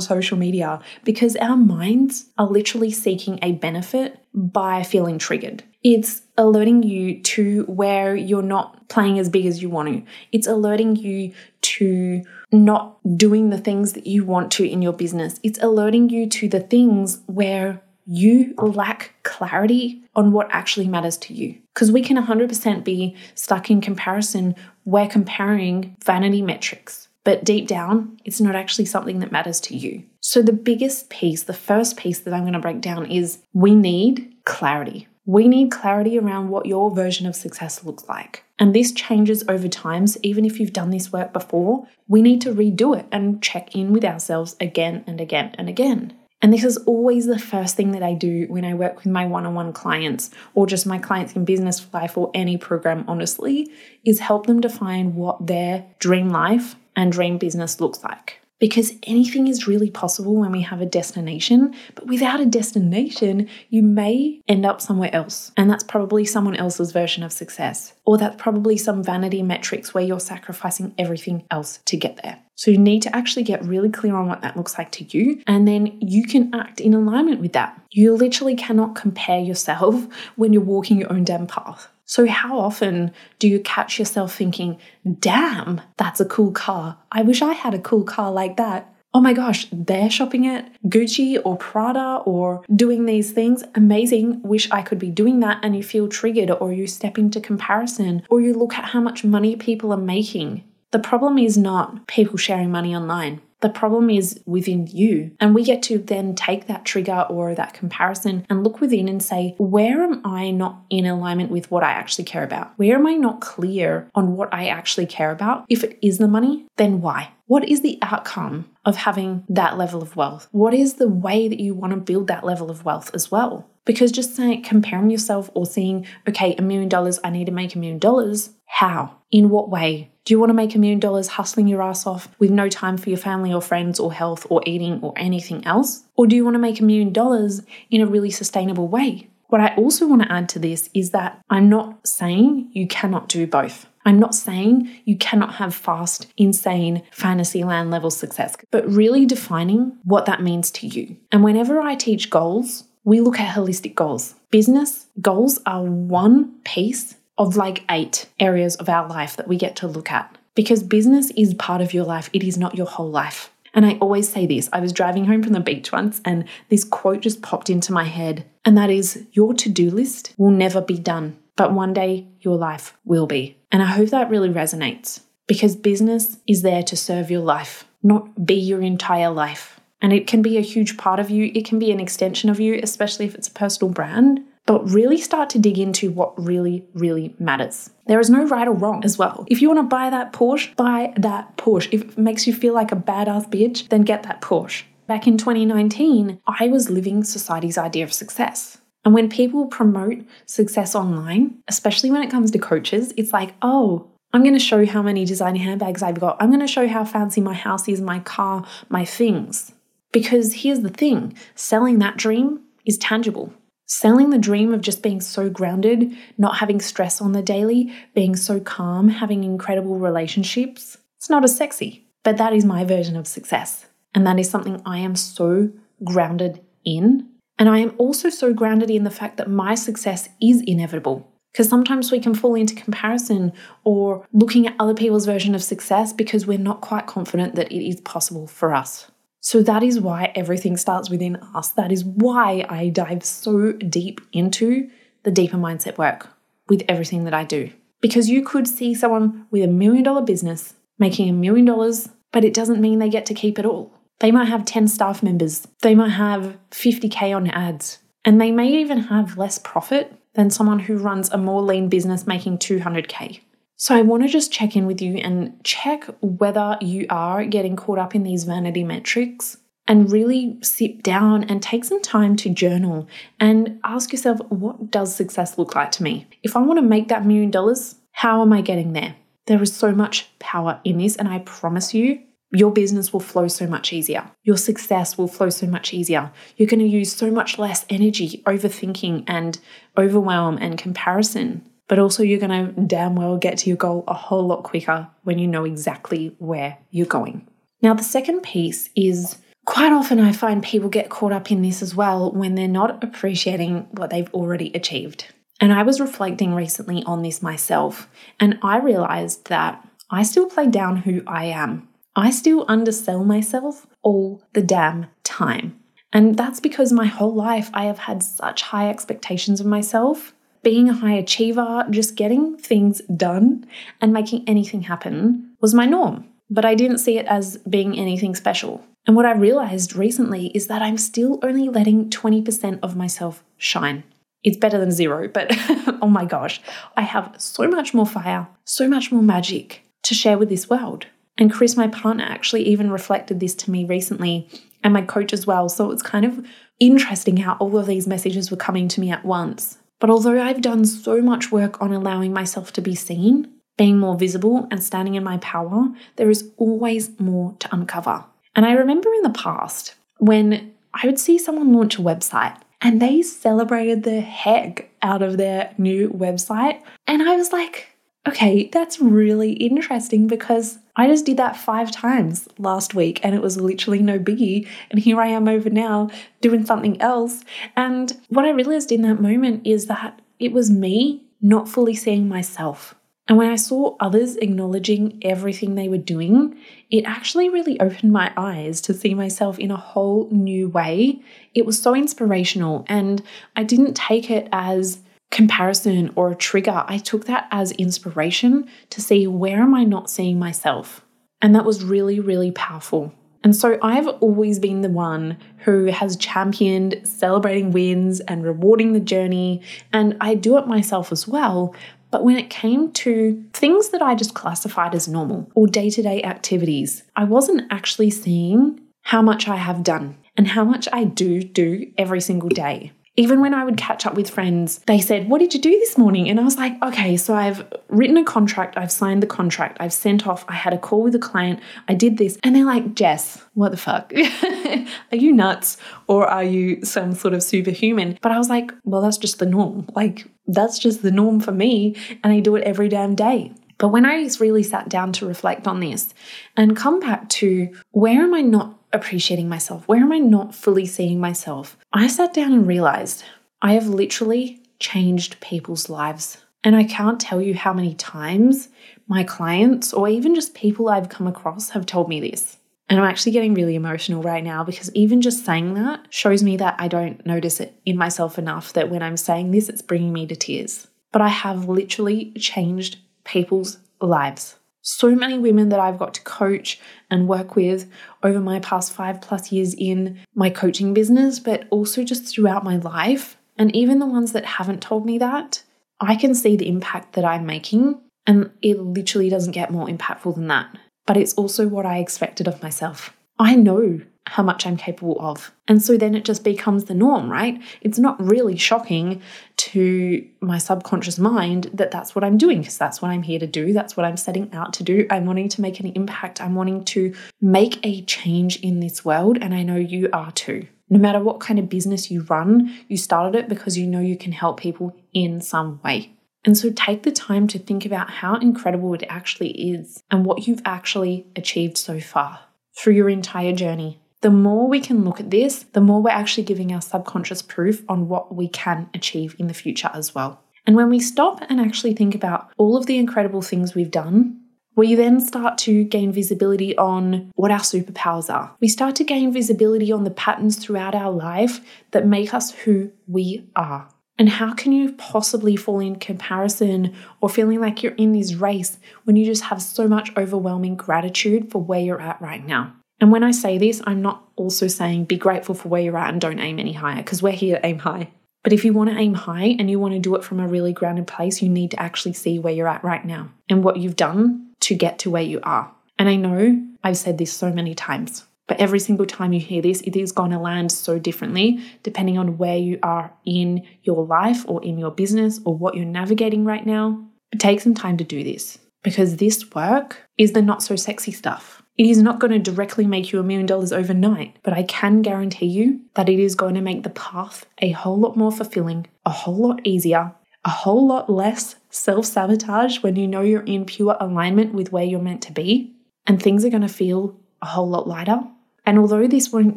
social 0.00 0.36
media, 0.36 0.80
because 1.02 1.34
our 1.36 1.56
minds 1.56 2.26
are 2.36 2.46
literally 2.46 2.90
seeking 2.90 3.38
a 3.42 3.52
benefit 3.52 4.18
by 4.34 4.82
feeling 4.82 5.18
triggered. 5.18 5.64
It's 5.82 6.22
alerting 6.36 6.82
you 6.82 7.20
to 7.22 7.64
where 7.64 8.14
you're 8.14 8.42
not 8.42 8.88
playing 8.88 9.18
as 9.18 9.28
big 9.28 9.46
as 9.46 9.62
you 9.62 9.70
want 9.70 9.88
to. 9.88 10.02
It's 10.30 10.46
alerting 10.46 10.96
you 10.96 11.32
to 11.62 12.22
not 12.52 12.98
doing 13.16 13.50
the 13.50 13.58
things 13.58 13.94
that 13.94 14.06
you 14.06 14.24
want 14.24 14.52
to 14.52 14.68
in 14.68 14.82
your 14.82 14.92
business. 14.92 15.40
It's 15.42 15.58
alerting 15.60 16.10
you 16.10 16.28
to 16.28 16.48
the 16.48 16.60
things 16.60 17.22
where 17.26 17.82
you 18.06 18.54
lack 18.56 19.14
clarity 19.22 20.02
on 20.14 20.32
what 20.32 20.48
actually 20.50 20.88
matters 20.88 21.16
to 21.16 21.34
you. 21.34 21.58
Because 21.74 21.90
we 21.90 22.02
can 22.02 22.16
100% 22.16 22.84
be 22.84 23.16
stuck 23.34 23.70
in 23.70 23.80
comparison. 23.80 24.54
We're 24.84 25.08
comparing 25.08 25.96
vanity 26.04 26.42
metrics, 26.42 27.08
but 27.24 27.44
deep 27.44 27.66
down, 27.68 28.18
it's 28.24 28.40
not 28.40 28.56
actually 28.56 28.86
something 28.86 29.20
that 29.20 29.32
matters 29.32 29.60
to 29.60 29.76
you. 29.76 30.02
So, 30.20 30.42
the 30.42 30.52
biggest 30.52 31.08
piece, 31.10 31.44
the 31.44 31.52
first 31.52 31.96
piece 31.96 32.20
that 32.20 32.34
I'm 32.34 32.42
going 32.42 32.52
to 32.52 32.58
break 32.58 32.80
down 32.80 33.06
is 33.10 33.38
we 33.52 33.74
need 33.74 34.34
clarity. 34.44 35.08
We 35.24 35.46
need 35.46 35.70
clarity 35.70 36.18
around 36.18 36.48
what 36.48 36.66
your 36.66 36.90
version 36.90 37.26
of 37.26 37.36
success 37.36 37.84
looks 37.84 38.08
like. 38.08 38.42
And 38.58 38.74
this 38.74 38.90
changes 38.90 39.44
over 39.48 39.68
time. 39.68 40.06
So, 40.06 40.18
even 40.22 40.44
if 40.44 40.58
you've 40.58 40.72
done 40.72 40.90
this 40.90 41.12
work 41.12 41.32
before, 41.32 41.86
we 42.08 42.22
need 42.22 42.40
to 42.42 42.54
redo 42.54 42.96
it 42.98 43.06
and 43.12 43.42
check 43.42 43.74
in 43.74 43.92
with 43.92 44.04
ourselves 44.04 44.56
again 44.60 45.04
and 45.06 45.20
again 45.20 45.54
and 45.58 45.68
again. 45.68 46.14
And 46.42 46.52
this 46.52 46.64
is 46.64 46.76
always 46.78 47.26
the 47.26 47.38
first 47.38 47.76
thing 47.76 47.92
that 47.92 48.02
I 48.02 48.14
do 48.14 48.46
when 48.48 48.64
I 48.64 48.74
work 48.74 48.96
with 48.96 49.06
my 49.06 49.24
one 49.24 49.46
on 49.46 49.54
one 49.54 49.72
clients 49.72 50.30
or 50.54 50.66
just 50.66 50.86
my 50.86 50.98
clients 50.98 51.34
in 51.34 51.44
business 51.44 51.86
life 51.94 52.18
or 52.18 52.32
any 52.34 52.56
program, 52.56 53.04
honestly, 53.06 53.70
is 54.04 54.18
help 54.18 54.46
them 54.46 54.60
define 54.60 55.14
what 55.14 55.46
their 55.46 55.86
dream 56.00 56.30
life 56.30 56.74
and 56.96 57.12
dream 57.12 57.38
business 57.38 57.80
looks 57.80 58.02
like 58.02 58.41
because 58.62 58.92
anything 59.02 59.48
is 59.48 59.66
really 59.66 59.90
possible 59.90 60.36
when 60.36 60.52
we 60.52 60.62
have 60.62 60.80
a 60.80 60.86
destination. 60.86 61.74
But 61.96 62.06
without 62.06 62.38
a 62.38 62.46
destination, 62.46 63.48
you 63.70 63.82
may 63.82 64.40
end 64.46 64.64
up 64.64 64.80
somewhere 64.80 65.12
else. 65.12 65.50
And 65.56 65.68
that's 65.68 65.82
probably 65.82 66.24
someone 66.24 66.54
else's 66.54 66.92
version 66.92 67.24
of 67.24 67.32
success. 67.32 67.92
Or 68.04 68.18
that's 68.18 68.40
probably 68.40 68.76
some 68.76 69.02
vanity 69.02 69.42
metrics 69.42 69.92
where 69.92 70.04
you're 70.04 70.20
sacrificing 70.20 70.94
everything 70.96 71.42
else 71.50 71.80
to 71.86 71.96
get 71.96 72.22
there. 72.22 72.38
So 72.54 72.70
you 72.70 72.78
need 72.78 73.02
to 73.02 73.16
actually 73.16 73.42
get 73.42 73.64
really 73.64 73.90
clear 73.90 74.14
on 74.14 74.28
what 74.28 74.42
that 74.42 74.56
looks 74.56 74.78
like 74.78 74.92
to 74.92 75.04
you, 75.04 75.42
and 75.48 75.66
then 75.66 75.98
you 76.00 76.24
can 76.24 76.54
act 76.54 76.80
in 76.80 76.94
alignment 76.94 77.40
with 77.40 77.54
that. 77.54 77.80
You 77.90 78.14
literally 78.14 78.54
cannot 78.54 78.94
compare 78.94 79.40
yourself 79.40 80.06
when 80.36 80.52
you're 80.52 80.62
walking 80.62 80.98
your 80.98 81.12
own 81.12 81.24
damn 81.24 81.48
path. 81.48 81.88
So, 82.12 82.26
how 82.26 82.58
often 82.58 83.10
do 83.38 83.48
you 83.48 83.58
catch 83.58 83.98
yourself 83.98 84.34
thinking, 84.34 84.76
damn, 85.20 85.80
that's 85.96 86.20
a 86.20 86.26
cool 86.26 86.52
car? 86.52 86.98
I 87.10 87.22
wish 87.22 87.40
I 87.40 87.54
had 87.54 87.72
a 87.72 87.78
cool 87.78 88.04
car 88.04 88.30
like 88.30 88.58
that. 88.58 88.94
Oh 89.14 89.22
my 89.22 89.32
gosh, 89.32 89.66
they're 89.72 90.10
shopping 90.10 90.46
at 90.46 90.70
Gucci 90.90 91.40
or 91.42 91.56
Prada 91.56 92.20
or 92.26 92.66
doing 92.76 93.06
these 93.06 93.32
things. 93.32 93.64
Amazing. 93.74 94.42
Wish 94.42 94.70
I 94.70 94.82
could 94.82 94.98
be 94.98 95.08
doing 95.08 95.40
that. 95.40 95.60
And 95.62 95.74
you 95.74 95.82
feel 95.82 96.06
triggered, 96.06 96.50
or 96.50 96.70
you 96.70 96.86
step 96.86 97.16
into 97.16 97.40
comparison, 97.40 98.24
or 98.28 98.42
you 98.42 98.52
look 98.52 98.74
at 98.74 98.90
how 98.90 99.00
much 99.00 99.24
money 99.24 99.56
people 99.56 99.90
are 99.90 99.96
making. 99.96 100.64
The 100.90 100.98
problem 100.98 101.38
is 101.38 101.56
not 101.56 102.08
people 102.08 102.36
sharing 102.36 102.70
money 102.70 102.94
online. 102.94 103.40
The 103.62 103.68
problem 103.68 104.10
is 104.10 104.40
within 104.44 104.88
you. 104.88 105.30
And 105.40 105.54
we 105.54 105.64
get 105.64 105.82
to 105.84 105.98
then 105.98 106.34
take 106.34 106.66
that 106.66 106.84
trigger 106.84 107.26
or 107.30 107.54
that 107.54 107.74
comparison 107.74 108.44
and 108.50 108.64
look 108.64 108.80
within 108.80 109.08
and 109.08 109.22
say, 109.22 109.54
where 109.56 110.02
am 110.02 110.20
I 110.24 110.50
not 110.50 110.82
in 110.90 111.06
alignment 111.06 111.50
with 111.50 111.70
what 111.70 111.84
I 111.84 111.92
actually 111.92 112.24
care 112.24 112.42
about? 112.42 112.72
Where 112.76 112.96
am 112.96 113.06
I 113.06 113.14
not 113.14 113.40
clear 113.40 114.10
on 114.14 114.36
what 114.36 114.52
I 114.52 114.66
actually 114.66 115.06
care 115.06 115.30
about? 115.30 115.64
If 115.68 115.84
it 115.84 115.98
is 116.02 116.18
the 116.18 116.28
money, 116.28 116.66
then 116.76 117.00
why? 117.00 117.32
What 117.46 117.68
is 117.68 117.82
the 117.82 117.98
outcome 118.02 118.68
of 118.84 118.96
having 118.96 119.44
that 119.48 119.78
level 119.78 120.02
of 120.02 120.16
wealth? 120.16 120.48
What 120.52 120.74
is 120.74 120.94
the 120.94 121.08
way 121.08 121.48
that 121.48 121.60
you 121.60 121.74
want 121.74 121.92
to 121.92 122.00
build 122.00 122.26
that 122.28 122.44
level 122.44 122.70
of 122.70 122.84
wealth 122.84 123.14
as 123.14 123.30
well? 123.30 123.68
Because 123.84 124.12
just 124.12 124.34
saying, 124.34 124.62
comparing 124.62 125.10
yourself 125.10 125.50
or 125.54 125.66
seeing, 125.66 126.06
okay, 126.28 126.54
a 126.56 126.62
million 126.62 126.88
dollars, 126.88 127.18
I 127.22 127.30
need 127.30 127.46
to 127.46 127.52
make 127.52 127.74
a 127.74 127.78
million 127.78 127.98
dollars, 127.98 128.50
how? 128.66 129.18
In 129.30 129.50
what 129.50 129.68
way? 129.68 130.11
Do 130.24 130.32
you 130.32 130.38
want 130.38 130.50
to 130.50 130.54
make 130.54 130.74
a 130.76 130.78
million 130.78 131.00
dollars 131.00 131.26
hustling 131.26 131.66
your 131.66 131.82
ass 131.82 132.06
off 132.06 132.28
with 132.38 132.50
no 132.50 132.68
time 132.68 132.96
for 132.96 133.08
your 133.08 133.18
family 133.18 133.52
or 133.52 133.60
friends 133.60 133.98
or 133.98 134.12
health 134.12 134.46
or 134.50 134.62
eating 134.64 135.00
or 135.02 135.12
anything 135.16 135.66
else? 135.66 136.04
Or 136.14 136.28
do 136.28 136.36
you 136.36 136.44
want 136.44 136.54
to 136.54 136.60
make 136.60 136.78
a 136.78 136.84
million 136.84 137.12
dollars 137.12 137.62
in 137.90 138.00
a 138.00 138.06
really 138.06 138.30
sustainable 138.30 138.86
way? 138.86 139.28
What 139.48 139.60
I 139.60 139.74
also 139.74 140.06
want 140.06 140.22
to 140.22 140.32
add 140.32 140.48
to 140.50 140.60
this 140.60 140.88
is 140.94 141.10
that 141.10 141.42
I'm 141.50 141.68
not 141.68 142.06
saying 142.06 142.70
you 142.72 142.86
cannot 142.86 143.28
do 143.28 143.48
both. 143.48 143.86
I'm 144.04 144.18
not 144.18 144.34
saying 144.34 144.88
you 145.04 145.16
cannot 145.16 145.54
have 145.54 145.74
fast, 145.74 146.32
insane, 146.36 147.02
fantasy 147.10 147.64
land 147.64 147.90
level 147.90 148.10
success, 148.10 148.56
but 148.70 148.88
really 148.88 149.26
defining 149.26 149.98
what 150.04 150.26
that 150.26 150.42
means 150.42 150.70
to 150.72 150.86
you. 150.86 151.16
And 151.32 151.42
whenever 151.42 151.80
I 151.80 151.96
teach 151.96 152.30
goals, 152.30 152.84
we 153.04 153.20
look 153.20 153.40
at 153.40 153.54
holistic 153.54 153.96
goals. 153.96 154.34
Business 154.50 155.06
goals 155.20 155.60
are 155.66 155.82
one 155.82 156.60
piece 156.64 157.16
of 157.38 157.56
like 157.56 157.84
eight 157.90 158.26
areas 158.38 158.76
of 158.76 158.88
our 158.88 159.08
life 159.08 159.36
that 159.36 159.48
we 159.48 159.56
get 159.56 159.76
to 159.76 159.86
look 159.86 160.10
at. 160.10 160.36
Because 160.54 160.82
business 160.82 161.30
is 161.36 161.54
part 161.54 161.80
of 161.80 161.94
your 161.94 162.04
life, 162.04 162.28
it 162.32 162.42
is 162.42 162.58
not 162.58 162.76
your 162.76 162.86
whole 162.86 163.10
life. 163.10 163.50
And 163.74 163.86
I 163.86 163.94
always 163.94 164.28
say 164.28 164.46
this 164.46 164.68
I 164.72 164.80
was 164.80 164.92
driving 164.92 165.24
home 165.24 165.42
from 165.42 165.54
the 165.54 165.60
beach 165.60 165.92
once 165.92 166.20
and 166.24 166.44
this 166.68 166.84
quote 166.84 167.20
just 167.20 167.42
popped 167.42 167.70
into 167.70 167.92
my 167.92 168.04
head. 168.04 168.44
And 168.64 168.76
that 168.76 168.90
is 168.90 169.24
Your 169.32 169.54
to 169.54 169.68
do 169.68 169.90
list 169.90 170.34
will 170.36 170.50
never 170.50 170.80
be 170.80 170.98
done, 170.98 171.38
but 171.56 171.72
one 171.72 171.92
day 171.92 172.28
your 172.40 172.56
life 172.56 172.96
will 173.04 173.26
be. 173.26 173.56
And 173.70 173.82
I 173.82 173.86
hope 173.86 174.10
that 174.10 174.30
really 174.30 174.50
resonates 174.50 175.20
because 175.46 175.74
business 175.74 176.36
is 176.46 176.62
there 176.62 176.82
to 176.82 176.96
serve 176.96 177.30
your 177.30 177.40
life, 177.40 177.86
not 178.02 178.46
be 178.46 178.54
your 178.54 178.82
entire 178.82 179.30
life. 179.30 179.80
And 180.00 180.12
it 180.12 180.26
can 180.26 180.42
be 180.42 180.58
a 180.58 180.62
huge 180.62 180.96
part 180.96 181.20
of 181.20 181.30
you, 181.30 181.50
it 181.54 181.64
can 181.64 181.78
be 181.78 181.92
an 181.92 182.00
extension 182.00 182.50
of 182.50 182.60
you, 182.60 182.78
especially 182.82 183.24
if 183.24 183.34
it's 183.34 183.48
a 183.48 183.52
personal 183.52 183.92
brand 183.92 184.40
but 184.66 184.88
really 184.90 185.18
start 185.18 185.50
to 185.50 185.58
dig 185.58 185.78
into 185.78 186.10
what 186.10 186.40
really, 186.42 186.84
really 186.94 187.34
matters. 187.38 187.90
There 188.06 188.20
is 188.20 188.30
no 188.30 188.46
right 188.46 188.68
or 188.68 188.74
wrong 188.74 189.04
as 189.04 189.18
well. 189.18 189.44
If 189.48 189.60
you 189.60 189.68
want 189.68 189.80
to 189.80 189.94
buy 189.94 190.10
that 190.10 190.32
Porsche, 190.32 190.74
buy 190.76 191.12
that 191.16 191.56
Porsche. 191.56 191.88
If 191.92 192.02
it 192.02 192.18
makes 192.18 192.46
you 192.46 192.54
feel 192.54 192.74
like 192.74 192.92
a 192.92 192.96
badass 192.96 193.50
bitch, 193.50 193.88
then 193.88 194.02
get 194.02 194.22
that 194.24 194.40
Porsche. 194.40 194.84
Back 195.06 195.26
in 195.26 195.36
2019, 195.36 196.40
I 196.46 196.68
was 196.68 196.90
living 196.90 197.24
society's 197.24 197.76
idea 197.76 198.04
of 198.04 198.12
success. 198.12 198.78
And 199.04 199.14
when 199.14 199.28
people 199.28 199.66
promote 199.66 200.24
success 200.46 200.94
online, 200.94 201.58
especially 201.66 202.10
when 202.10 202.22
it 202.22 202.30
comes 202.30 202.52
to 202.52 202.58
coaches, 202.58 203.12
it's 203.16 203.32
like, 203.32 203.54
oh, 203.62 204.08
I'm 204.32 204.42
going 204.42 204.54
to 204.54 204.60
show 204.60 204.78
you 204.78 204.86
how 204.86 205.02
many 205.02 205.24
designer 205.24 205.58
handbags 205.58 206.02
I've 206.02 206.20
got. 206.20 206.40
I'm 206.40 206.50
going 206.50 206.60
to 206.60 206.66
show 206.66 206.82
you 206.82 206.88
how 206.88 207.04
fancy 207.04 207.40
my 207.40 207.52
house 207.52 207.88
is, 207.88 208.00
my 208.00 208.20
car, 208.20 208.64
my 208.88 209.04
things. 209.04 209.72
Because 210.12 210.54
here's 210.54 210.80
the 210.80 210.88
thing 210.88 211.36
selling 211.54 211.98
that 211.98 212.16
dream 212.16 212.60
is 212.86 212.96
tangible. 212.96 213.52
Selling 213.94 214.30
the 214.30 214.38
dream 214.38 214.72
of 214.72 214.80
just 214.80 215.02
being 215.02 215.20
so 215.20 215.50
grounded, 215.50 216.16
not 216.38 216.56
having 216.56 216.80
stress 216.80 217.20
on 217.20 217.32
the 217.32 217.42
daily, 217.42 217.92
being 218.14 218.34
so 218.34 218.58
calm, 218.58 219.06
having 219.06 219.44
incredible 219.44 219.98
relationships, 219.98 220.96
it's 221.18 221.28
not 221.28 221.44
as 221.44 221.54
sexy. 221.54 222.08
But 222.24 222.38
that 222.38 222.54
is 222.54 222.64
my 222.64 222.84
version 222.84 223.18
of 223.18 223.26
success. 223.26 223.84
And 224.14 224.26
that 224.26 224.38
is 224.38 224.48
something 224.48 224.80
I 224.86 225.00
am 225.00 225.14
so 225.14 225.70
grounded 226.02 226.62
in. 226.86 227.28
And 227.58 227.68
I 227.68 227.80
am 227.80 227.94
also 227.98 228.30
so 228.30 228.54
grounded 228.54 228.88
in 228.88 229.04
the 229.04 229.10
fact 229.10 229.36
that 229.36 229.50
my 229.50 229.74
success 229.74 230.30
is 230.40 230.62
inevitable. 230.66 231.30
Because 231.52 231.68
sometimes 231.68 232.10
we 232.10 232.18
can 232.18 232.34
fall 232.34 232.54
into 232.54 232.74
comparison 232.74 233.52
or 233.84 234.26
looking 234.32 234.66
at 234.66 234.74
other 234.80 234.94
people's 234.94 235.26
version 235.26 235.54
of 235.54 235.62
success 235.62 236.14
because 236.14 236.46
we're 236.46 236.56
not 236.56 236.80
quite 236.80 237.06
confident 237.06 237.56
that 237.56 237.70
it 237.70 237.86
is 237.86 238.00
possible 238.00 238.46
for 238.46 238.74
us. 238.74 239.10
So 239.42 239.60
that 239.64 239.82
is 239.82 240.00
why 240.00 240.32
everything 240.36 240.76
starts 240.76 241.10
within 241.10 241.36
us. 241.54 241.68
That 241.68 241.90
is 241.90 242.04
why 242.04 242.64
I 242.68 242.88
dive 242.88 243.24
so 243.24 243.72
deep 243.72 244.20
into 244.32 244.88
the 245.24 245.32
deeper 245.32 245.56
mindset 245.56 245.98
work 245.98 246.28
with 246.68 246.84
everything 246.88 247.24
that 247.24 247.34
I 247.34 247.44
do. 247.44 247.70
Because 248.00 248.30
you 248.30 248.44
could 248.44 248.68
see 248.68 248.94
someone 248.94 249.46
with 249.50 249.64
a 249.64 249.68
million 249.68 250.04
dollar 250.04 250.22
business 250.22 250.74
making 250.98 251.28
a 251.28 251.32
million 251.32 251.66
dollars, 251.66 252.08
but 252.32 252.44
it 252.44 252.54
doesn't 252.54 252.80
mean 252.80 253.00
they 253.00 253.08
get 253.08 253.26
to 253.26 253.34
keep 253.34 253.58
it 253.58 253.66
all. 253.66 253.92
They 254.20 254.30
might 254.30 254.46
have 254.46 254.64
10 254.64 254.86
staff 254.86 255.22
members. 255.22 255.66
They 255.82 255.96
might 255.96 256.10
have 256.10 256.56
50K 256.70 257.34
on 257.34 257.48
ads. 257.50 257.98
And 258.24 258.40
they 258.40 258.52
may 258.52 258.68
even 258.80 258.98
have 258.98 259.36
less 259.36 259.58
profit 259.58 260.14
than 260.34 260.50
someone 260.50 260.78
who 260.78 260.96
runs 260.96 261.28
a 261.30 261.38
more 261.38 261.60
lean 261.60 261.88
business 261.88 262.28
making 262.28 262.58
200K. 262.58 263.40
So 263.82 263.96
I 263.96 264.02
want 264.02 264.22
to 264.22 264.28
just 264.28 264.52
check 264.52 264.76
in 264.76 264.86
with 264.86 265.02
you 265.02 265.16
and 265.16 265.58
check 265.64 266.04
whether 266.20 266.78
you 266.80 267.04
are 267.10 267.44
getting 267.44 267.74
caught 267.74 267.98
up 267.98 268.14
in 268.14 268.22
these 268.22 268.44
vanity 268.44 268.84
metrics 268.84 269.56
and 269.88 270.12
really 270.12 270.56
sit 270.62 271.02
down 271.02 271.42
and 271.42 271.60
take 271.60 271.84
some 271.84 272.00
time 272.00 272.36
to 272.36 272.48
journal 272.48 273.08
and 273.40 273.80
ask 273.82 274.12
yourself, 274.12 274.38
what 274.50 274.92
does 274.92 275.12
success 275.12 275.58
look 275.58 275.74
like 275.74 275.90
to 275.90 276.04
me? 276.04 276.28
If 276.44 276.54
I 276.56 276.60
want 276.60 276.78
to 276.78 276.86
make 276.86 277.08
that 277.08 277.26
million 277.26 277.50
dollars, 277.50 277.96
how 278.12 278.40
am 278.42 278.52
I 278.52 278.60
getting 278.60 278.92
there? 278.92 279.16
There 279.46 279.60
is 279.60 279.74
so 279.74 279.90
much 279.90 280.28
power 280.38 280.78
in 280.84 280.98
this, 280.98 281.16
and 281.16 281.26
I 281.26 281.40
promise 281.40 281.92
you, 281.92 282.20
your 282.52 282.70
business 282.70 283.12
will 283.12 283.18
flow 283.18 283.48
so 283.48 283.66
much 283.66 283.92
easier. 283.92 284.30
Your 284.44 284.58
success 284.58 285.18
will 285.18 285.26
flow 285.26 285.50
so 285.50 285.66
much 285.66 285.92
easier. 285.92 286.30
You're 286.56 286.68
going 286.68 286.78
to 286.78 286.86
use 286.86 287.12
so 287.12 287.32
much 287.32 287.58
less 287.58 287.84
energy 287.90 288.44
overthinking 288.46 289.24
and 289.26 289.58
overwhelm 289.98 290.58
and 290.58 290.78
comparison. 290.78 291.68
But 291.92 291.98
also, 291.98 292.22
you're 292.22 292.40
going 292.40 292.74
to 292.74 292.80
damn 292.80 293.16
well 293.16 293.36
get 293.36 293.58
to 293.58 293.68
your 293.68 293.76
goal 293.76 294.02
a 294.08 294.14
whole 294.14 294.46
lot 294.46 294.62
quicker 294.62 295.10
when 295.24 295.38
you 295.38 295.46
know 295.46 295.64
exactly 295.64 296.34
where 296.38 296.78
you're 296.90 297.04
going. 297.04 297.46
Now, 297.82 297.92
the 297.92 298.02
second 298.02 298.40
piece 298.40 298.88
is 298.96 299.36
quite 299.66 299.92
often 299.92 300.18
I 300.18 300.32
find 300.32 300.62
people 300.62 300.88
get 300.88 301.10
caught 301.10 301.32
up 301.32 301.50
in 301.50 301.60
this 301.60 301.82
as 301.82 301.94
well 301.94 302.32
when 302.32 302.54
they're 302.54 302.66
not 302.66 303.04
appreciating 303.04 303.88
what 303.90 304.08
they've 304.08 304.32
already 304.32 304.72
achieved. 304.74 305.26
And 305.60 305.70
I 305.70 305.82
was 305.82 306.00
reflecting 306.00 306.54
recently 306.54 307.02
on 307.04 307.20
this 307.20 307.42
myself, 307.42 308.08
and 308.40 308.58
I 308.62 308.78
realized 308.78 309.48
that 309.48 309.86
I 310.10 310.22
still 310.22 310.48
play 310.48 310.68
down 310.68 310.96
who 310.96 311.22
I 311.26 311.44
am 311.44 311.90
I 312.16 312.30
still 312.30 312.64
undersell 312.68 313.22
myself 313.22 313.86
all 314.00 314.42
the 314.54 314.62
damn 314.62 315.08
time. 315.24 315.78
And 316.10 316.38
that's 316.38 316.58
because 316.58 316.90
my 316.90 317.04
whole 317.04 317.34
life 317.34 317.68
I 317.74 317.84
have 317.84 317.98
had 317.98 318.22
such 318.22 318.62
high 318.62 318.88
expectations 318.88 319.60
of 319.60 319.66
myself. 319.66 320.32
Being 320.62 320.88
a 320.88 320.94
high 320.94 321.14
achiever, 321.14 321.86
just 321.90 322.14
getting 322.14 322.56
things 322.56 323.02
done 323.16 323.66
and 324.00 324.12
making 324.12 324.44
anything 324.46 324.82
happen 324.82 325.54
was 325.60 325.74
my 325.74 325.86
norm. 325.86 326.28
But 326.48 326.64
I 326.64 326.74
didn't 326.74 326.98
see 326.98 327.18
it 327.18 327.26
as 327.26 327.56
being 327.68 327.98
anything 327.98 328.34
special. 328.34 328.84
And 329.06 329.16
what 329.16 329.26
I 329.26 329.32
realized 329.32 329.96
recently 329.96 330.48
is 330.48 330.68
that 330.68 330.82
I'm 330.82 330.98
still 330.98 331.40
only 331.42 331.68
letting 331.68 332.10
20% 332.10 332.78
of 332.82 332.96
myself 332.96 333.42
shine. 333.56 334.04
It's 334.44 334.56
better 334.56 334.78
than 334.78 334.92
zero, 334.92 335.28
but 335.28 335.48
oh 336.02 336.08
my 336.08 336.24
gosh, 336.24 336.60
I 336.96 337.02
have 337.02 337.34
so 337.38 337.66
much 337.68 337.94
more 337.94 338.06
fire, 338.06 338.46
so 338.64 338.88
much 338.88 339.10
more 339.10 339.22
magic 339.22 339.82
to 340.04 340.14
share 340.14 340.38
with 340.38 340.48
this 340.48 340.68
world. 340.68 341.06
And 341.38 341.52
Chris, 341.52 341.76
my 341.76 341.88
partner, 341.88 342.24
actually 342.24 342.64
even 342.64 342.90
reflected 342.90 343.40
this 343.40 343.54
to 343.56 343.70
me 343.70 343.84
recently, 343.84 344.48
and 344.84 344.92
my 344.92 345.02
coach 345.02 345.32
as 345.32 345.46
well. 345.46 345.68
So 345.68 345.90
it's 345.90 346.02
kind 346.02 346.24
of 346.24 346.44
interesting 346.78 347.38
how 347.38 347.54
all 347.54 347.78
of 347.78 347.86
these 347.86 348.06
messages 348.06 348.50
were 348.50 348.56
coming 348.56 348.88
to 348.88 349.00
me 349.00 349.10
at 349.10 349.24
once. 349.24 349.78
But 350.02 350.10
although 350.10 350.42
I've 350.42 350.60
done 350.60 350.84
so 350.84 351.22
much 351.22 351.52
work 351.52 351.80
on 351.80 351.92
allowing 351.92 352.32
myself 352.32 352.72
to 352.72 352.80
be 352.80 352.96
seen, 352.96 353.48
being 353.78 354.00
more 354.00 354.16
visible, 354.16 354.66
and 354.68 354.82
standing 354.82 355.14
in 355.14 355.22
my 355.22 355.36
power, 355.36 355.90
there 356.16 356.28
is 356.28 356.50
always 356.56 357.20
more 357.20 357.54
to 357.60 357.72
uncover. 357.72 358.24
And 358.56 358.66
I 358.66 358.72
remember 358.72 359.14
in 359.14 359.22
the 359.22 359.30
past 359.30 359.94
when 360.18 360.74
I 360.92 361.06
would 361.06 361.20
see 361.20 361.38
someone 361.38 361.72
launch 361.72 362.00
a 362.00 362.02
website 362.02 362.56
and 362.80 363.00
they 363.00 363.22
celebrated 363.22 364.02
the 364.02 364.20
heck 364.20 364.90
out 365.02 365.22
of 365.22 365.36
their 365.36 365.72
new 365.78 366.10
website. 366.10 366.82
And 367.06 367.22
I 367.22 367.36
was 367.36 367.52
like, 367.52 367.86
okay, 368.26 368.68
that's 368.72 368.98
really 368.98 369.52
interesting 369.52 370.26
because 370.26 370.78
I 370.94 371.06
just 371.06 371.24
did 371.24 371.38
that 371.38 371.56
five 371.56 371.90
times 371.90 372.48
last 372.58 372.94
week 372.94 373.20
and 373.22 373.34
it 373.34 373.42
was 373.42 373.56
literally 373.56 374.02
no 374.02 374.18
biggie. 374.18 374.68
And 374.90 375.00
here 375.00 375.20
I 375.20 375.28
am 375.28 375.48
over 375.48 375.70
now 375.70 376.10
doing 376.40 376.66
something 376.66 377.00
else. 377.00 377.44
And 377.76 378.12
what 378.28 378.44
I 378.44 378.50
realized 378.50 378.92
in 378.92 379.02
that 379.02 379.20
moment 379.20 379.66
is 379.66 379.86
that 379.86 380.20
it 380.38 380.52
was 380.52 380.70
me 380.70 381.24
not 381.40 381.68
fully 381.68 381.94
seeing 381.94 382.28
myself. 382.28 382.94
And 383.28 383.38
when 383.38 383.50
I 383.50 383.56
saw 383.56 383.96
others 384.00 384.36
acknowledging 384.36 385.20
everything 385.22 385.74
they 385.74 385.88
were 385.88 385.96
doing, 385.96 386.56
it 386.90 387.04
actually 387.04 387.48
really 387.48 387.78
opened 387.80 388.12
my 388.12 388.32
eyes 388.36 388.80
to 388.82 388.94
see 388.94 389.14
myself 389.14 389.58
in 389.58 389.70
a 389.70 389.76
whole 389.76 390.28
new 390.30 390.68
way. 390.68 391.22
It 391.54 391.64
was 391.64 391.80
so 391.80 391.94
inspirational, 391.94 392.84
and 392.88 393.22
I 393.54 393.62
didn't 393.62 393.94
take 393.94 394.28
it 394.28 394.48
as 394.50 394.98
comparison 395.32 396.12
or 396.14 396.30
a 396.30 396.36
trigger, 396.36 396.84
I 396.86 396.98
took 396.98 397.24
that 397.24 397.48
as 397.50 397.72
inspiration 397.72 398.68
to 398.90 399.00
see 399.00 399.26
where 399.26 399.62
am 399.62 399.74
I 399.74 399.82
not 399.82 400.08
seeing 400.08 400.38
myself. 400.38 401.04
And 401.40 401.54
that 401.56 401.64
was 401.64 401.82
really, 401.82 402.20
really 402.20 402.52
powerful. 402.52 403.12
And 403.42 403.56
so 403.56 403.76
I've 403.82 404.06
always 404.06 404.60
been 404.60 404.82
the 404.82 404.88
one 404.88 405.36
who 405.64 405.86
has 405.86 406.16
championed 406.16 407.00
celebrating 407.02 407.72
wins 407.72 408.20
and 408.20 408.44
rewarding 408.44 408.92
the 408.92 409.00
journey, 409.00 409.62
and 409.92 410.16
I 410.20 410.36
do 410.36 410.58
it 410.58 410.68
myself 410.68 411.10
as 411.10 411.26
well. 411.26 411.74
But 412.12 412.24
when 412.24 412.36
it 412.36 412.50
came 412.50 412.92
to 412.92 413.42
things 413.52 413.88
that 413.88 414.02
I 414.02 414.14
just 414.14 414.34
classified 414.34 414.94
as 414.94 415.08
normal 415.08 415.50
or 415.54 415.66
day 415.66 415.90
to 415.90 416.02
day 416.02 416.22
activities, 416.22 417.02
I 417.16 417.24
wasn't 417.24 417.72
actually 417.72 418.10
seeing 418.10 418.80
how 419.00 419.22
much 419.22 419.48
I 419.48 419.56
have 419.56 419.82
done 419.82 420.18
and 420.36 420.46
how 420.46 420.62
much 420.62 420.86
I 420.92 421.04
do 421.04 421.42
do 421.42 421.90
every 421.98 422.20
single 422.20 422.50
day. 422.50 422.92
Even 423.16 423.40
when 423.40 423.52
I 423.52 423.62
would 423.62 423.76
catch 423.76 424.06
up 424.06 424.14
with 424.14 424.30
friends, 424.30 424.78
they 424.86 425.00
said, 425.00 425.28
What 425.28 425.38
did 425.38 425.52
you 425.52 425.60
do 425.60 425.70
this 425.70 425.98
morning? 425.98 426.30
And 426.30 426.40
I 426.40 426.44
was 426.44 426.56
like, 426.56 426.82
Okay, 426.82 427.16
so 427.16 427.34
I've 427.34 427.70
written 427.88 428.16
a 428.16 428.24
contract, 428.24 428.78
I've 428.78 428.92
signed 428.92 429.22
the 429.22 429.26
contract, 429.26 429.76
I've 429.80 429.92
sent 429.92 430.26
off, 430.26 430.44
I 430.48 430.54
had 430.54 430.72
a 430.72 430.78
call 430.78 431.02
with 431.02 431.14
a 431.14 431.18
client, 431.18 431.60
I 431.88 431.94
did 431.94 432.16
this. 432.16 432.38
And 432.42 432.56
they're 432.56 432.64
like, 432.64 432.94
Jess, 432.94 433.44
what 433.54 433.70
the 433.70 433.76
fuck? 433.76 434.12
are 435.12 435.16
you 435.16 435.32
nuts 435.32 435.76
or 436.06 436.26
are 436.26 436.44
you 436.44 436.82
some 436.84 437.12
sort 437.12 437.34
of 437.34 437.42
superhuman? 437.42 438.18
But 438.22 438.32
I 438.32 438.38
was 438.38 438.48
like, 438.48 438.72
Well, 438.84 439.02
that's 439.02 439.18
just 439.18 439.38
the 439.38 439.46
norm. 439.46 439.88
Like, 439.94 440.26
that's 440.46 440.78
just 440.78 441.02
the 441.02 441.10
norm 441.10 441.40
for 441.40 441.52
me. 441.52 441.96
And 442.24 442.32
I 442.32 442.40
do 442.40 442.56
it 442.56 442.64
every 442.64 442.88
damn 442.88 443.14
day. 443.14 443.52
But 443.82 443.88
when 443.88 444.06
I 444.06 444.28
really 444.38 444.62
sat 444.62 444.88
down 444.88 445.12
to 445.14 445.26
reflect 445.26 445.66
on 445.66 445.80
this 445.80 446.14
and 446.56 446.76
come 446.76 447.00
back 447.00 447.28
to 447.30 447.68
where 447.90 448.22
am 448.22 448.32
I 448.32 448.40
not 448.40 448.78
appreciating 448.92 449.48
myself? 449.48 449.86
Where 449.88 450.00
am 450.00 450.12
I 450.12 450.18
not 450.18 450.54
fully 450.54 450.86
seeing 450.86 451.20
myself? 451.20 451.76
I 451.92 452.06
sat 452.06 452.34
down 452.34 452.52
and 452.52 452.66
realized 452.66 453.24
I 453.60 453.74
have 453.74 453.88
literally 453.88 454.62
changed 454.78 455.40
people's 455.40 455.88
lives. 455.88 456.38
And 456.64 456.76
I 456.76 456.84
can't 456.84 457.20
tell 457.20 457.40
you 457.40 457.54
how 457.54 457.72
many 457.72 457.94
times 457.94 458.68
my 459.08 459.24
clients 459.24 459.92
or 459.92 460.08
even 460.08 460.34
just 460.34 460.54
people 460.54 460.88
I've 460.88 461.08
come 461.08 461.26
across 461.26 461.70
have 461.70 461.86
told 461.86 462.08
me 462.08 462.20
this. 462.20 462.58
And 462.88 463.00
I'm 463.00 463.06
actually 463.06 463.32
getting 463.32 463.54
really 463.54 463.74
emotional 463.74 464.22
right 464.22 464.44
now 464.44 464.64
because 464.64 464.94
even 464.94 465.22
just 465.22 465.44
saying 465.44 465.74
that 465.74 466.06
shows 466.10 466.42
me 466.42 466.56
that 466.58 466.76
I 466.78 466.88
don't 466.88 467.24
notice 467.24 467.58
it 467.58 467.74
in 467.86 467.96
myself 467.96 468.38
enough 468.38 468.72
that 468.74 468.90
when 468.90 469.02
I'm 469.02 469.16
saying 469.16 469.50
this, 469.50 469.68
it's 469.68 469.82
bringing 469.82 470.12
me 470.12 470.26
to 470.26 470.36
tears. 470.36 470.88
But 471.10 471.22
I 471.22 471.28
have 471.28 471.68
literally 471.68 472.32
changed 472.32 472.98
people's 473.24 473.78
lives 474.00 474.56
so 474.82 475.14
many 475.14 475.38
women 475.38 475.70
that 475.70 475.80
I've 475.80 475.98
got 475.98 476.14
to 476.14 476.22
coach 476.22 476.78
and 477.10 477.28
work 477.28 477.56
with 477.56 477.90
over 478.22 478.40
my 478.40 478.58
past 478.60 478.92
five 478.92 479.20
plus 479.20 479.50
years 479.50 479.74
in 479.74 480.18
my 480.34 480.50
coaching 480.50 480.92
business, 480.92 481.38
but 481.38 481.66
also 481.70 482.04
just 482.04 482.26
throughout 482.26 482.64
my 482.64 482.76
life. 482.76 483.36
And 483.56 483.74
even 483.74 483.98
the 483.98 484.06
ones 484.06 484.32
that 484.32 484.44
haven't 484.44 484.82
told 484.82 485.06
me 485.06 485.18
that, 485.18 485.62
I 486.00 486.16
can 486.16 486.34
see 486.34 486.56
the 486.56 486.68
impact 486.68 487.14
that 487.14 487.24
I'm 487.24 487.46
making. 487.46 488.00
And 488.26 488.50
it 488.60 488.78
literally 488.78 489.30
doesn't 489.30 489.52
get 489.52 489.70
more 489.70 489.86
impactful 489.86 490.34
than 490.34 490.48
that. 490.48 490.76
But 491.06 491.16
it's 491.16 491.34
also 491.34 491.68
what 491.68 491.86
I 491.86 491.98
expected 491.98 492.48
of 492.48 492.62
myself. 492.62 493.16
I 493.38 493.54
know 493.56 494.00
how 494.26 494.42
much 494.42 494.66
I'm 494.66 494.76
capable 494.76 495.16
of. 495.20 495.52
And 495.68 495.82
so 495.82 495.96
then 495.96 496.14
it 496.14 496.24
just 496.24 496.44
becomes 496.44 496.84
the 496.84 496.94
norm, 496.94 497.30
right? 497.30 497.60
It's 497.80 497.98
not 497.98 498.20
really 498.22 498.56
shocking 498.56 499.20
to 499.56 500.26
my 500.40 500.58
subconscious 500.58 501.18
mind 501.18 501.70
that 501.74 501.90
that's 501.90 502.14
what 502.14 502.24
I'm 502.24 502.38
doing 502.38 502.60
because 502.60 502.78
that's 502.78 503.02
what 503.02 503.10
I'm 503.10 503.22
here 503.22 503.40
to 503.40 503.46
do. 503.46 503.72
That's 503.72 503.96
what 503.96 504.06
I'm 504.06 504.16
setting 504.16 504.52
out 504.52 504.72
to 504.74 504.84
do. 504.84 505.06
I'm 505.10 505.26
wanting 505.26 505.48
to 505.50 505.60
make 505.60 505.80
an 505.80 505.92
impact. 505.94 506.40
I'm 506.40 506.54
wanting 506.54 506.84
to 506.86 507.14
make 507.40 507.84
a 507.84 508.02
change 508.02 508.60
in 508.60 508.80
this 508.80 509.04
world. 509.04 509.38
And 509.40 509.54
I 509.54 509.62
know 509.62 509.76
you 509.76 510.08
are 510.12 510.32
too. 510.32 510.66
No 510.88 510.98
matter 510.98 511.20
what 511.20 511.40
kind 511.40 511.58
of 511.58 511.68
business 511.68 512.10
you 512.10 512.22
run, 512.22 512.72
you 512.88 512.96
started 512.96 513.38
it 513.38 513.48
because 513.48 513.78
you 513.78 513.86
know 513.86 514.00
you 514.00 514.16
can 514.16 514.32
help 514.32 514.60
people 514.60 514.94
in 515.12 515.40
some 515.40 515.80
way. 515.82 516.12
And 516.44 516.58
so 516.58 516.70
take 516.70 517.02
the 517.02 517.12
time 517.12 517.46
to 517.48 517.58
think 517.58 517.86
about 517.86 518.10
how 518.10 518.36
incredible 518.36 518.92
it 518.94 519.04
actually 519.08 519.50
is 519.72 520.02
and 520.10 520.26
what 520.26 520.46
you've 520.46 520.62
actually 520.64 521.26
achieved 521.36 521.78
so 521.78 522.00
far 522.00 522.40
through 522.76 522.94
your 522.94 523.08
entire 523.08 523.52
journey 523.52 524.01
the 524.22 524.30
more 524.30 524.68
we 524.68 524.80
can 524.80 525.04
look 525.04 525.20
at 525.20 525.30
this, 525.30 525.64
the 525.72 525.80
more 525.80 526.00
we're 526.00 526.10
actually 526.10 526.44
giving 526.44 526.72
our 526.72 526.80
subconscious 526.80 527.42
proof 527.42 527.84
on 527.88 528.08
what 528.08 528.34
we 528.34 528.48
can 528.48 528.88
achieve 528.94 529.36
in 529.38 529.48
the 529.48 529.54
future 529.54 529.90
as 529.92 530.14
well. 530.14 530.40
And 530.64 530.76
when 530.76 530.88
we 530.88 531.00
stop 531.00 531.42
and 531.48 531.60
actually 531.60 531.92
think 531.92 532.14
about 532.14 532.52
all 532.56 532.76
of 532.76 532.86
the 532.86 532.98
incredible 532.98 533.42
things 533.42 533.74
we've 533.74 533.90
done, 533.90 534.38
we 534.76 534.94
then 534.94 535.20
start 535.20 535.58
to 535.58 535.84
gain 535.84 536.12
visibility 536.12 536.76
on 536.78 537.30
what 537.34 537.50
our 537.50 537.60
superpowers 537.60 538.32
are. 538.32 538.56
We 538.60 538.68
start 538.68 538.94
to 538.96 539.04
gain 539.04 539.32
visibility 539.32 539.92
on 539.92 540.04
the 540.04 540.10
patterns 540.10 540.56
throughout 540.56 540.94
our 540.94 541.10
life 541.10 541.60
that 541.90 542.06
make 542.06 542.32
us 542.32 542.52
who 542.52 542.92
we 543.06 543.50
are. 543.56 543.88
And 544.18 544.28
how 544.28 544.54
can 544.54 544.72
you 544.72 544.92
possibly 544.92 545.56
fall 545.56 545.80
in 545.80 545.96
comparison 545.96 546.94
or 547.20 547.28
feeling 547.28 547.60
like 547.60 547.82
you're 547.82 547.94
in 547.94 548.12
this 548.12 548.34
race 548.34 548.78
when 549.04 549.16
you 549.16 549.26
just 549.26 549.44
have 549.44 549.60
so 549.60 549.88
much 549.88 550.16
overwhelming 550.16 550.76
gratitude 550.76 551.50
for 551.50 551.60
where 551.60 551.80
you're 551.80 552.00
at 552.00 552.22
right 552.22 552.46
now? 552.46 552.72
And 553.02 553.10
when 553.10 553.24
I 553.24 553.32
say 553.32 553.58
this, 553.58 553.82
I'm 553.84 554.00
not 554.00 554.28
also 554.36 554.68
saying 554.68 555.06
be 555.06 555.16
grateful 555.16 555.56
for 555.56 555.68
where 555.68 555.82
you're 555.82 555.98
at 555.98 556.12
and 556.12 556.20
don't 556.20 556.38
aim 556.38 556.60
any 556.60 556.72
higher 556.72 556.98
because 557.02 557.20
we're 557.20 557.32
here 557.32 557.58
to 557.58 557.66
aim 557.66 557.80
high. 557.80 558.12
But 558.44 558.52
if 558.52 558.64
you 558.64 558.72
want 558.72 558.90
to 558.90 558.96
aim 558.96 559.14
high 559.14 559.56
and 559.58 559.68
you 559.68 559.80
want 559.80 559.94
to 559.94 559.98
do 559.98 560.14
it 560.14 560.22
from 560.22 560.38
a 560.38 560.46
really 560.46 560.72
grounded 560.72 561.08
place, 561.08 561.42
you 561.42 561.48
need 561.48 561.72
to 561.72 561.82
actually 561.82 562.12
see 562.12 562.38
where 562.38 562.52
you're 562.54 562.68
at 562.68 562.84
right 562.84 563.04
now 563.04 563.32
and 563.48 563.64
what 563.64 563.78
you've 563.78 563.96
done 563.96 564.52
to 564.60 564.76
get 564.76 565.00
to 565.00 565.10
where 565.10 565.22
you 565.22 565.40
are. 565.42 565.74
And 565.98 566.08
I 566.08 566.14
know 566.14 566.64
I've 566.84 566.96
said 566.96 567.18
this 567.18 567.32
so 567.32 567.52
many 567.52 567.74
times, 567.74 568.24
but 568.46 568.60
every 568.60 568.78
single 568.78 569.06
time 569.06 569.32
you 569.32 569.40
hear 569.40 569.62
this, 569.62 569.80
it 569.80 569.96
is 569.96 570.12
going 570.12 570.30
to 570.30 570.38
land 570.38 570.70
so 570.70 571.00
differently 571.00 571.58
depending 571.82 572.18
on 572.18 572.38
where 572.38 572.56
you 572.56 572.78
are 572.84 573.12
in 573.24 573.66
your 573.82 574.06
life 574.06 574.44
or 574.46 574.62
in 574.62 574.78
your 574.78 574.92
business 574.92 575.40
or 575.44 575.56
what 575.56 575.74
you're 575.74 575.84
navigating 575.84 576.44
right 576.44 576.64
now. 576.64 577.04
But 577.32 577.40
take 577.40 577.60
some 577.60 577.74
time 577.74 577.96
to 577.96 578.04
do 578.04 578.22
this 578.22 578.58
because 578.84 579.16
this 579.16 579.52
work 579.52 579.98
is 580.18 580.34
the 580.34 580.42
not 580.42 580.62
so 580.62 580.76
sexy 580.76 581.10
stuff. 581.10 581.61
It 581.78 581.86
is 581.86 582.02
not 582.02 582.18
going 582.18 582.32
to 582.32 582.50
directly 582.50 582.86
make 582.86 583.12
you 583.12 583.20
a 583.20 583.22
million 583.22 583.46
dollars 583.46 583.72
overnight, 583.72 584.36
but 584.42 584.52
I 584.52 584.62
can 584.64 585.00
guarantee 585.00 585.46
you 585.46 585.80
that 585.94 586.08
it 586.08 586.18
is 586.18 586.34
going 586.34 586.54
to 586.54 586.60
make 586.60 586.82
the 586.82 586.90
path 586.90 587.46
a 587.58 587.70
whole 587.70 587.98
lot 587.98 588.16
more 588.16 588.30
fulfilling, 588.30 588.86
a 589.06 589.10
whole 589.10 589.48
lot 589.48 589.60
easier, 589.64 590.12
a 590.44 590.50
whole 590.50 590.86
lot 590.86 591.08
less 591.08 591.56
self 591.70 592.04
sabotage 592.04 592.82
when 592.82 592.96
you 592.96 593.08
know 593.08 593.22
you're 593.22 593.44
in 593.44 593.64
pure 593.64 593.96
alignment 594.00 594.52
with 594.54 594.70
where 594.70 594.84
you're 594.84 595.00
meant 595.00 595.22
to 595.22 595.32
be, 595.32 595.72
and 596.06 596.20
things 596.20 596.44
are 596.44 596.50
going 596.50 596.62
to 596.62 596.68
feel 596.68 597.18
a 597.40 597.46
whole 597.46 597.68
lot 597.68 597.88
lighter. 597.88 598.20
And 598.66 598.78
although 598.78 599.06
this 599.06 599.32
won't 599.32 599.56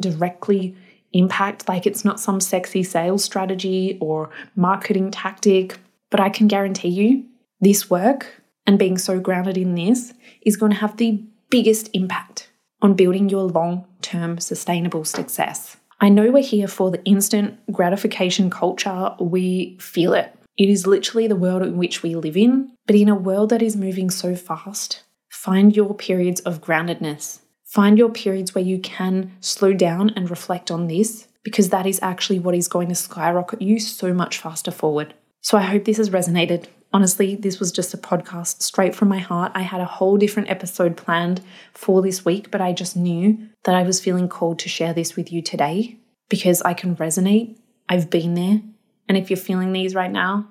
directly 0.00 0.74
impact, 1.12 1.68
like 1.68 1.86
it's 1.86 2.04
not 2.04 2.18
some 2.18 2.40
sexy 2.40 2.82
sales 2.82 3.24
strategy 3.24 3.98
or 4.00 4.30
marketing 4.54 5.10
tactic, 5.10 5.78
but 6.10 6.20
I 6.20 6.30
can 6.30 6.48
guarantee 6.48 6.88
you 6.88 7.24
this 7.60 7.90
work 7.90 8.42
and 8.66 8.78
being 8.78 8.98
so 8.98 9.20
grounded 9.20 9.56
in 9.56 9.74
this 9.74 10.12
is 10.42 10.56
going 10.56 10.72
to 10.72 10.78
have 10.78 10.96
the 10.96 11.22
biggest 11.50 11.90
impact 11.92 12.50
on 12.82 12.94
building 12.94 13.28
your 13.28 13.42
long 13.42 13.86
term 14.02 14.38
sustainable 14.38 15.04
success. 15.04 15.76
I 16.00 16.08
know 16.08 16.30
we're 16.30 16.42
here 16.42 16.68
for 16.68 16.90
the 16.90 17.02
instant 17.04 17.58
gratification 17.72 18.50
culture, 18.50 19.14
we 19.18 19.78
feel 19.80 20.12
it. 20.12 20.32
It 20.58 20.68
is 20.68 20.86
literally 20.86 21.26
the 21.26 21.36
world 21.36 21.62
in 21.62 21.76
which 21.76 22.02
we 22.02 22.14
live 22.14 22.36
in, 22.36 22.72
but 22.86 22.96
in 22.96 23.08
a 23.08 23.14
world 23.14 23.50
that 23.50 23.62
is 23.62 23.76
moving 23.76 24.10
so 24.10 24.34
fast, 24.34 25.02
find 25.30 25.74
your 25.74 25.94
periods 25.94 26.40
of 26.40 26.60
groundedness. 26.60 27.40
Find 27.64 27.98
your 27.98 28.10
periods 28.10 28.54
where 28.54 28.64
you 28.64 28.78
can 28.78 29.32
slow 29.40 29.72
down 29.72 30.10
and 30.10 30.30
reflect 30.30 30.70
on 30.70 30.86
this, 30.86 31.28
because 31.42 31.70
that 31.70 31.86
is 31.86 31.98
actually 32.02 32.38
what 32.38 32.54
is 32.54 32.68
going 32.68 32.88
to 32.88 32.94
skyrocket 32.94 33.60
you 33.60 33.78
so 33.78 34.14
much 34.14 34.38
faster 34.38 34.70
forward. 34.70 35.14
So 35.42 35.58
I 35.58 35.62
hope 35.62 35.84
this 35.84 35.98
has 35.98 36.10
resonated. 36.10 36.66
Honestly, 36.96 37.34
this 37.34 37.60
was 37.60 37.72
just 37.72 37.92
a 37.92 37.98
podcast 37.98 38.62
straight 38.62 38.94
from 38.94 39.08
my 39.08 39.18
heart. 39.18 39.52
I 39.54 39.60
had 39.60 39.82
a 39.82 39.84
whole 39.84 40.16
different 40.16 40.48
episode 40.48 40.96
planned 40.96 41.42
for 41.74 42.00
this 42.00 42.24
week, 42.24 42.50
but 42.50 42.62
I 42.62 42.72
just 42.72 42.96
knew 42.96 43.36
that 43.64 43.74
I 43.74 43.82
was 43.82 44.00
feeling 44.00 44.30
called 44.30 44.58
to 44.60 44.70
share 44.70 44.94
this 44.94 45.14
with 45.14 45.30
you 45.30 45.42
today 45.42 45.98
because 46.30 46.62
I 46.62 46.72
can 46.72 46.96
resonate. 46.96 47.58
I've 47.86 48.08
been 48.08 48.32
there. 48.32 48.62
And 49.10 49.18
if 49.18 49.28
you're 49.28 49.36
feeling 49.36 49.74
these 49.74 49.94
right 49.94 50.10
now, 50.10 50.48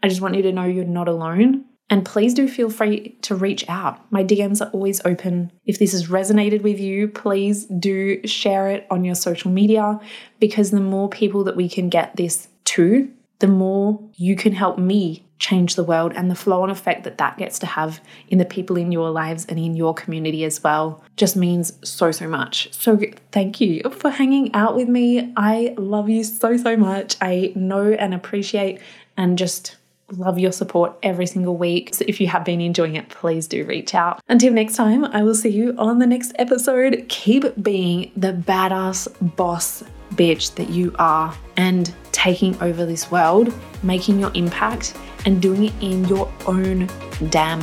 I 0.00 0.06
just 0.06 0.20
want 0.20 0.36
you 0.36 0.42
to 0.42 0.52
know 0.52 0.66
you're 0.66 0.84
not 0.84 1.08
alone. 1.08 1.64
And 1.90 2.06
please 2.06 2.32
do 2.32 2.46
feel 2.46 2.70
free 2.70 3.18
to 3.22 3.34
reach 3.34 3.68
out. 3.68 4.00
My 4.12 4.22
DMs 4.22 4.64
are 4.64 4.70
always 4.70 5.04
open. 5.04 5.50
If 5.66 5.80
this 5.80 5.90
has 5.90 6.06
resonated 6.06 6.62
with 6.62 6.78
you, 6.78 7.08
please 7.08 7.64
do 7.64 8.24
share 8.24 8.70
it 8.70 8.86
on 8.88 9.04
your 9.04 9.16
social 9.16 9.50
media 9.50 9.98
because 10.38 10.70
the 10.70 10.78
more 10.78 11.08
people 11.08 11.42
that 11.42 11.56
we 11.56 11.68
can 11.68 11.88
get 11.88 12.14
this 12.14 12.46
to, 12.66 13.10
the 13.40 13.48
more 13.48 14.00
you 14.14 14.36
can 14.36 14.52
help 14.52 14.78
me 14.78 15.24
change 15.38 15.74
the 15.74 15.84
world 15.84 16.12
and 16.14 16.30
the 16.30 16.34
flow 16.34 16.62
on 16.62 16.70
effect 16.70 17.04
that 17.04 17.18
that 17.18 17.38
gets 17.38 17.58
to 17.58 17.66
have 17.66 18.00
in 18.28 18.38
the 18.38 18.44
people 18.44 18.76
in 18.76 18.90
your 18.90 19.10
lives 19.10 19.46
and 19.46 19.58
in 19.58 19.76
your 19.76 19.94
community 19.94 20.44
as 20.44 20.62
well 20.62 21.02
just 21.16 21.36
means 21.36 21.72
so 21.88 22.10
so 22.10 22.28
much 22.28 22.72
so 22.72 22.98
thank 23.32 23.60
you 23.60 23.82
for 23.90 24.10
hanging 24.10 24.52
out 24.54 24.74
with 24.74 24.88
me 24.88 25.32
i 25.36 25.74
love 25.78 26.08
you 26.08 26.24
so 26.24 26.56
so 26.56 26.76
much 26.76 27.16
i 27.20 27.52
know 27.54 27.92
and 27.92 28.14
appreciate 28.14 28.80
and 29.16 29.38
just 29.38 29.76
love 30.12 30.38
your 30.38 30.52
support 30.52 30.96
every 31.02 31.26
single 31.26 31.56
week. 31.56 31.94
So 31.94 32.04
if 32.08 32.20
you 32.20 32.28
have 32.28 32.44
been 32.44 32.60
enjoying 32.60 32.96
it, 32.96 33.08
please 33.10 33.46
do 33.46 33.64
reach 33.64 33.94
out. 33.94 34.22
Until 34.28 34.52
next 34.52 34.76
time, 34.76 35.04
I 35.04 35.22
will 35.22 35.34
see 35.34 35.50
you 35.50 35.74
on 35.76 35.98
the 35.98 36.06
next 36.06 36.32
episode. 36.36 37.04
Keep 37.08 37.62
being 37.62 38.10
the 38.16 38.32
badass 38.32 39.08
boss 39.36 39.84
bitch 40.18 40.54
that 40.56 40.68
you 40.68 40.94
are 40.98 41.34
and 41.56 41.94
taking 42.12 42.60
over 42.60 42.84
this 42.84 43.10
world, 43.10 43.54
making 43.82 44.18
your 44.18 44.32
impact, 44.34 44.94
and 45.24 45.40
doing 45.40 45.64
it 45.64 45.72
in 45.80 46.04
your 46.06 46.30
own 46.46 46.88
damn 47.30 47.60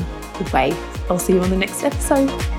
way. 0.52 0.74
I'll 1.10 1.20
see 1.20 1.34
you 1.34 1.42
on 1.42 1.50
the 1.50 1.58
next 1.58 1.84
episode. 1.84 2.55